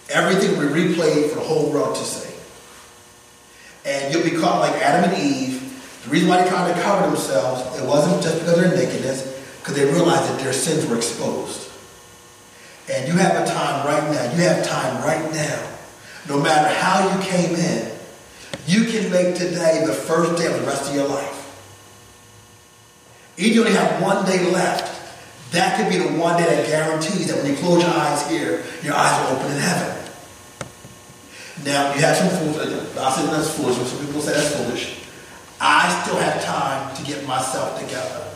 Everything 0.09 0.57
will 0.57 0.73
be 0.73 0.93
replayed 0.95 1.27
for 1.27 1.35
the 1.35 1.41
whole 1.41 1.69
world 1.69 1.97
to 1.97 2.03
see. 2.05 2.33
And 3.85 4.13
you'll 4.13 4.23
be 4.23 4.37
caught 4.37 4.61
like 4.61 4.81
Adam 4.81 5.11
and 5.11 5.21
Eve. 5.21 5.59
The 6.05 6.09
reason 6.09 6.29
why 6.29 6.41
they 6.41 6.49
tried 6.49 6.73
to 6.73 6.81
cover 6.81 7.05
themselves, 7.07 7.77
it 7.77 7.85
wasn't 7.85 8.23
just 8.23 8.39
because 8.39 8.57
of 8.57 8.63
their 8.63 8.73
nakedness, 8.73 9.43
because 9.59 9.75
they 9.75 9.83
realized 9.83 10.31
that 10.31 10.39
their 10.39 10.53
sins 10.53 10.85
were 10.85 10.95
exposed. 10.95 11.69
And 12.89 13.09
you 13.09 13.13
have 13.15 13.45
a 13.45 13.51
time 13.51 13.85
right 13.85 14.09
now, 14.09 14.23
you 14.31 14.41
have 14.43 14.65
time 14.65 15.03
right 15.03 15.29
now, 15.33 15.72
no 16.27 16.39
matter 16.39 16.73
how 16.73 17.13
you 17.13 17.23
came 17.23 17.55
in, 17.55 17.91
you 18.65 18.85
can 18.85 19.11
make 19.11 19.35
today 19.35 19.83
the 19.85 19.93
first 19.93 20.41
day 20.41 20.47
of 20.47 20.59
the 20.59 20.65
rest 20.65 20.89
of 20.89 20.95
your 20.95 21.07
life. 21.07 21.39
If 23.37 23.53
you 23.53 23.61
only 23.61 23.73
have 23.73 24.01
one 24.01 24.25
day 24.25 24.51
left, 24.51 24.89
that 25.51 25.77
could 25.77 25.89
be 25.89 25.97
the 25.97 26.19
one 26.19 26.37
day 26.37 26.45
that 26.45 26.67
guarantees 26.67 27.27
that 27.27 27.37
when 27.37 27.51
you 27.51 27.57
close 27.57 27.81
your 27.81 27.91
eyes 27.91 28.27
here, 28.29 28.63
your 28.83 28.95
eyes 28.95 29.29
will 29.29 29.37
open 29.37 29.51
in 29.51 29.59
heaven. 29.59 30.03
Now, 31.65 31.93
you 31.93 32.01
have 32.01 32.17
some 32.17 32.29
fools, 32.29 32.57
I 32.57 33.11
say 33.11 33.25
that's 33.27 33.55
foolish, 33.55 33.77
but 33.77 33.87
some 33.87 34.05
people 34.05 34.21
say 34.21 34.33
that's 34.33 34.55
foolish. 34.55 34.99
I 35.61 36.03
still 36.03 36.17
have 36.17 36.43
time 36.43 36.95
to 36.95 37.03
get 37.03 37.25
myself 37.27 37.79
together. 37.79 38.27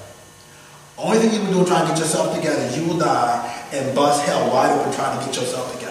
Only 0.97 1.19
thing 1.19 1.33
you 1.33 1.41
will 1.41 1.63
do 1.63 1.65
trying 1.65 1.87
to 1.87 1.93
get 1.93 1.99
yourself 1.99 2.35
together 2.35 2.59
is 2.61 2.77
you 2.77 2.87
will 2.87 2.97
die 2.97 3.65
and 3.71 3.95
bust 3.95 4.25
hell 4.25 4.49
wide 4.51 4.71
open 4.71 4.93
trying 4.93 5.19
to 5.19 5.25
get 5.25 5.35
yourself 5.35 5.73
together. 5.73 5.86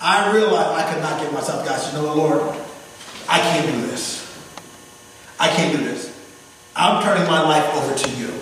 I 0.00 0.32
realized 0.32 0.68
I 0.68 0.92
could 0.92 1.02
not 1.02 1.20
get 1.20 1.32
myself 1.32 1.62
together. 1.62 1.86
You 1.88 1.92
know 1.98 2.08
what, 2.08 2.16
Lord? 2.16 2.56
I 3.28 3.38
can't 3.38 3.66
do 3.66 3.86
this. 3.86 4.26
I 5.38 5.48
can't 5.48 5.76
do 5.76 5.84
this. 5.84 6.08
I'm 6.74 7.02
turning 7.02 7.24
my 7.24 7.42
life 7.42 7.74
over 7.74 7.94
to 7.94 8.10
you. 8.16 8.32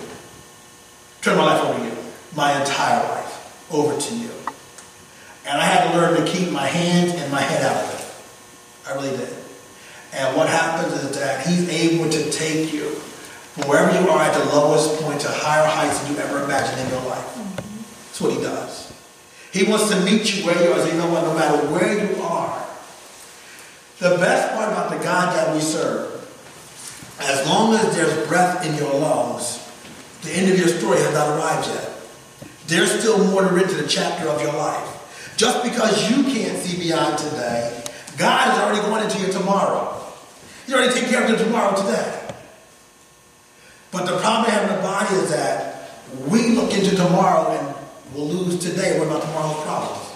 Turn 1.21 1.37
my 1.37 1.45
life 1.45 1.63
over 1.63 1.79
to 1.79 1.85
you. 1.85 2.03
My 2.35 2.59
entire 2.59 3.03
life 3.09 3.67
over 3.71 3.99
to 3.99 4.15
you. 4.15 4.29
And 5.45 5.59
I 5.59 5.65
had 5.65 5.91
to 5.91 5.97
learn 5.97 6.23
to 6.23 6.31
keep 6.31 6.51
my 6.51 6.65
hands 6.65 7.13
and 7.13 7.31
my 7.31 7.41
head 7.41 7.63
out 7.63 7.83
of 7.83 7.99
it. 7.99 8.89
I 8.89 8.95
really 8.95 9.17
did. 9.17 9.35
And 10.13 10.35
what 10.37 10.47
happens 10.47 10.93
is 10.93 11.19
that 11.19 11.45
he's 11.45 11.67
able 11.69 12.09
to 12.09 12.31
take 12.31 12.73
you 12.73 12.89
from 12.89 13.67
wherever 13.67 13.91
you 13.99 14.09
are 14.09 14.21
at 14.21 14.33
the 14.33 14.45
lowest 14.55 15.01
point 15.01 15.21
to 15.21 15.27
higher 15.29 15.67
heights 15.67 15.99
than 15.99 16.13
you 16.13 16.19
ever 16.19 16.43
imagined 16.43 16.79
in 16.81 16.89
your 16.89 17.03
life. 17.05 17.35
That's 18.05 18.21
what 18.21 18.33
he 18.33 18.41
does. 18.41 18.88
He 19.51 19.63
wants 19.63 19.89
to 19.89 19.99
meet 20.05 20.35
you 20.35 20.45
where 20.45 20.61
you 20.63 20.71
are. 20.71 20.87
You 20.87 20.93
know 20.93 21.09
what? 21.09 21.23
No 21.23 21.33
matter 21.33 21.57
where 21.73 21.93
you 21.93 22.21
are, 22.21 22.67
the 23.99 24.17
best 24.17 24.55
part 24.55 24.71
about 24.71 24.91
the 24.91 25.03
God 25.03 25.35
that 25.35 25.53
we 25.53 25.61
serve, 25.61 26.15
as 27.19 27.45
long 27.47 27.73
as 27.73 27.95
there's 27.95 28.27
breath 28.27 28.65
in 28.65 28.75
your 28.75 28.93
lungs, 28.93 29.65
the 30.21 30.31
end 30.31 30.51
of 30.51 30.57
your 30.57 30.67
story 30.67 30.97
has 30.99 31.13
not 31.13 31.37
arrived 31.37 31.67
yet. 31.67 31.91
There's 32.67 32.99
still 32.99 33.23
more 33.31 33.41
to 33.41 33.49
read 33.49 33.67
to 33.69 33.75
the 33.75 33.87
chapter 33.87 34.27
of 34.27 34.41
your 34.41 34.53
life. 34.53 35.33
Just 35.35 35.63
because 35.63 36.09
you 36.09 36.23
can't 36.23 36.57
see 36.59 36.77
beyond 36.77 37.17
today, 37.17 37.83
God 38.17 38.53
is 38.53 38.59
already 38.59 38.81
going 38.81 39.03
into 39.03 39.19
your 39.19 39.31
tomorrow. 39.31 39.95
He's 40.65 40.75
already 40.75 40.93
taking 40.93 41.09
care 41.09 41.23
of 41.23 41.29
your 41.29 41.39
tomorrow 41.39 41.75
today. 41.75 42.27
But 43.91 44.05
the 44.05 44.19
problem 44.19 44.51
having 44.51 44.77
a 44.77 44.81
body 44.81 45.15
is 45.15 45.31
that 45.31 45.89
we 46.27 46.49
look 46.49 46.73
into 46.73 46.95
tomorrow 46.95 47.51
and 47.51 47.78
we'll 48.13 48.27
lose 48.27 48.59
today. 48.59 48.97
What 48.99 49.07
about 49.07 49.23
tomorrow's 49.23 49.63
problems? 49.63 50.09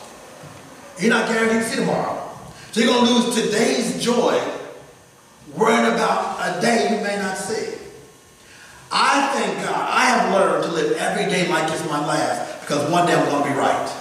You're 1.00 1.14
not 1.14 1.28
guaranteed 1.28 1.64
to 1.64 1.70
see 1.70 1.76
tomorrow. 1.78 2.30
So 2.72 2.82
you're 2.82 2.94
going 2.94 3.06
to 3.06 3.14
lose 3.14 3.36
today's 3.36 4.04
joy 4.04 4.42
worrying 5.56 5.94
about 5.94 6.40
a 6.40 6.62
day 6.62 6.96
you 6.96 7.04
may 7.04 7.18
not 7.18 7.38
see. 7.38 7.78
I 8.92 9.34
thank 9.34 9.66
God 9.66 9.90
I 9.90 10.06
have 10.06 10.34
learned 10.34 10.64
to 10.66 10.72
live 10.72 10.98
every 10.98 11.26
day 11.26 11.48
like 11.50 11.72
it's 11.72 11.84
my 11.90 12.06
last 12.06 12.62
because 12.62 12.90
one 12.92 13.08
day 13.08 13.14
I'm 13.14 13.26
going 13.30 13.44
to 13.44 13.50
be 13.50 13.56
right. 13.56 14.00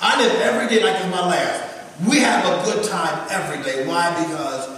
I 0.00 0.20
live 0.22 0.40
every 0.40 0.68
day 0.74 0.82
like 0.82 0.96
it's 0.96 1.10
my 1.10 1.26
last. 1.26 1.70
We 2.08 2.18
have 2.20 2.44
a 2.44 2.64
good 2.64 2.84
time 2.84 3.26
every 3.30 3.62
day. 3.62 3.86
Why? 3.86 4.10
Because 4.24 4.68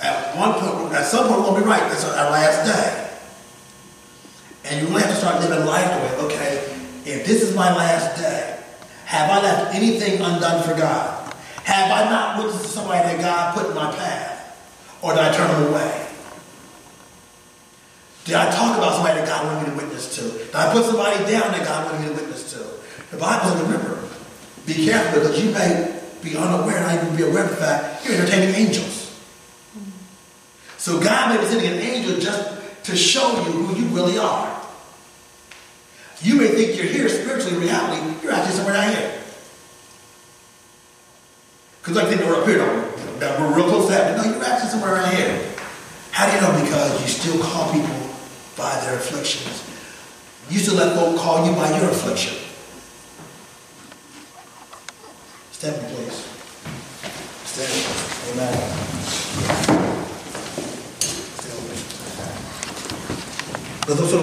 at 0.00 0.36
one 0.36 0.52
point, 0.54 0.94
at 0.94 1.04
some 1.04 1.28
point, 1.28 1.40
we're 1.40 1.46
going 1.46 1.62
to 1.62 1.66
be 1.66 1.70
right. 1.70 1.82
That's 1.90 2.04
our 2.04 2.30
last 2.30 2.66
day. 2.66 3.10
And 4.64 4.88
you 4.88 4.94
have 4.96 5.08
to 5.08 5.16
start 5.16 5.40
living 5.40 5.66
life 5.66 5.90
the 5.90 6.24
way, 6.24 6.32
okay, 6.32 6.71
if 7.04 7.26
this 7.26 7.42
is 7.42 7.54
my 7.54 7.74
last 7.74 8.20
day, 8.20 8.58
have 9.04 9.30
I 9.30 9.42
left 9.42 9.74
anything 9.74 10.20
undone 10.20 10.62
for 10.62 10.74
God? 10.74 11.34
Have 11.64 11.90
I 11.90 12.10
not 12.10 12.38
witnessed 12.38 12.64
to 12.64 12.68
somebody 12.68 13.02
that 13.08 13.20
God 13.20 13.54
put 13.54 13.68
in 13.68 13.74
my 13.74 13.92
path? 13.92 14.98
Or 15.02 15.12
did 15.12 15.20
I 15.20 15.32
turn 15.32 15.48
them 15.48 15.72
away? 15.72 16.08
Did 18.24 18.36
I 18.36 18.50
talk 18.50 18.78
about 18.78 18.94
somebody 18.94 19.20
that 19.20 19.26
God 19.26 19.46
wanted 19.46 19.68
me 19.68 19.74
to 19.74 19.84
witness 19.84 20.14
to? 20.16 20.22
Did 20.22 20.54
I 20.54 20.72
put 20.72 20.84
somebody 20.84 21.16
down 21.30 21.52
that 21.52 21.64
God 21.64 21.90
wanted 21.90 22.08
me 22.08 22.14
to 22.14 22.22
witness 22.22 22.52
to? 22.52 22.58
The 23.10 23.20
Bible 23.20 23.50
says, 23.50 23.62
remember, 23.62 24.08
be 24.64 24.86
careful 24.86 25.20
because 25.20 25.44
you 25.44 25.50
may 25.50 26.00
be 26.22 26.36
unaware, 26.36 26.76
and 26.76 26.86
not 26.86 27.04
even 27.04 27.16
be 27.16 27.24
aware 27.24 27.44
of 27.44 27.50
the 27.50 27.56
fact 27.56 28.06
you're 28.06 28.14
entertaining 28.14 28.54
angels. 28.54 29.20
So 30.78 31.00
God 31.00 31.34
may 31.34 31.40
be 31.40 31.48
sending 31.48 31.72
an 31.72 31.78
angel 31.78 32.20
just 32.20 32.84
to 32.84 32.96
show 32.96 33.30
you 33.44 33.52
who 33.52 33.80
you 33.80 33.86
really 33.88 34.18
are. 34.18 34.61
You 36.22 36.36
may 36.36 36.48
think 36.48 36.76
you're 36.76 36.86
here 36.86 37.08
spiritually, 37.08 37.58
reality, 37.58 38.14
you're 38.22 38.32
actually 38.32 38.54
somewhere 38.54 38.74
down 38.74 38.94
here. 38.94 39.18
Because 41.80 41.96
I 41.96 42.04
think 42.04 42.20
we're 42.20 42.40
up 42.40 42.46
here, 42.46 42.62
we? 42.62 43.18
That 43.18 43.40
we're 43.40 43.56
real 43.56 43.68
close 43.68 43.86
to 43.86 43.92
that. 43.92 44.16
But 44.16 44.24
no, 44.24 44.32
you're 44.32 44.44
actually 44.44 44.70
somewhere 44.70 44.94
around 44.94 45.16
here. 45.16 45.52
How 46.12 46.26
do 46.30 46.36
you 46.36 46.40
know? 46.40 46.62
Because 46.62 47.02
you 47.02 47.08
still 47.08 47.42
call 47.42 47.72
people 47.72 48.14
by 48.56 48.78
their 48.84 48.94
afflictions. 48.96 49.64
You 50.48 50.60
still 50.60 50.76
let 50.76 50.94
folk 50.94 51.18
call 51.18 51.44
you 51.44 51.56
by 51.56 51.76
your 51.76 51.90
affliction. 51.90 52.38
Stand, 55.50 55.76
please. 55.88 56.28
Stand. 57.44 57.72
Amen. 58.32 58.54
Stand. 63.84 64.22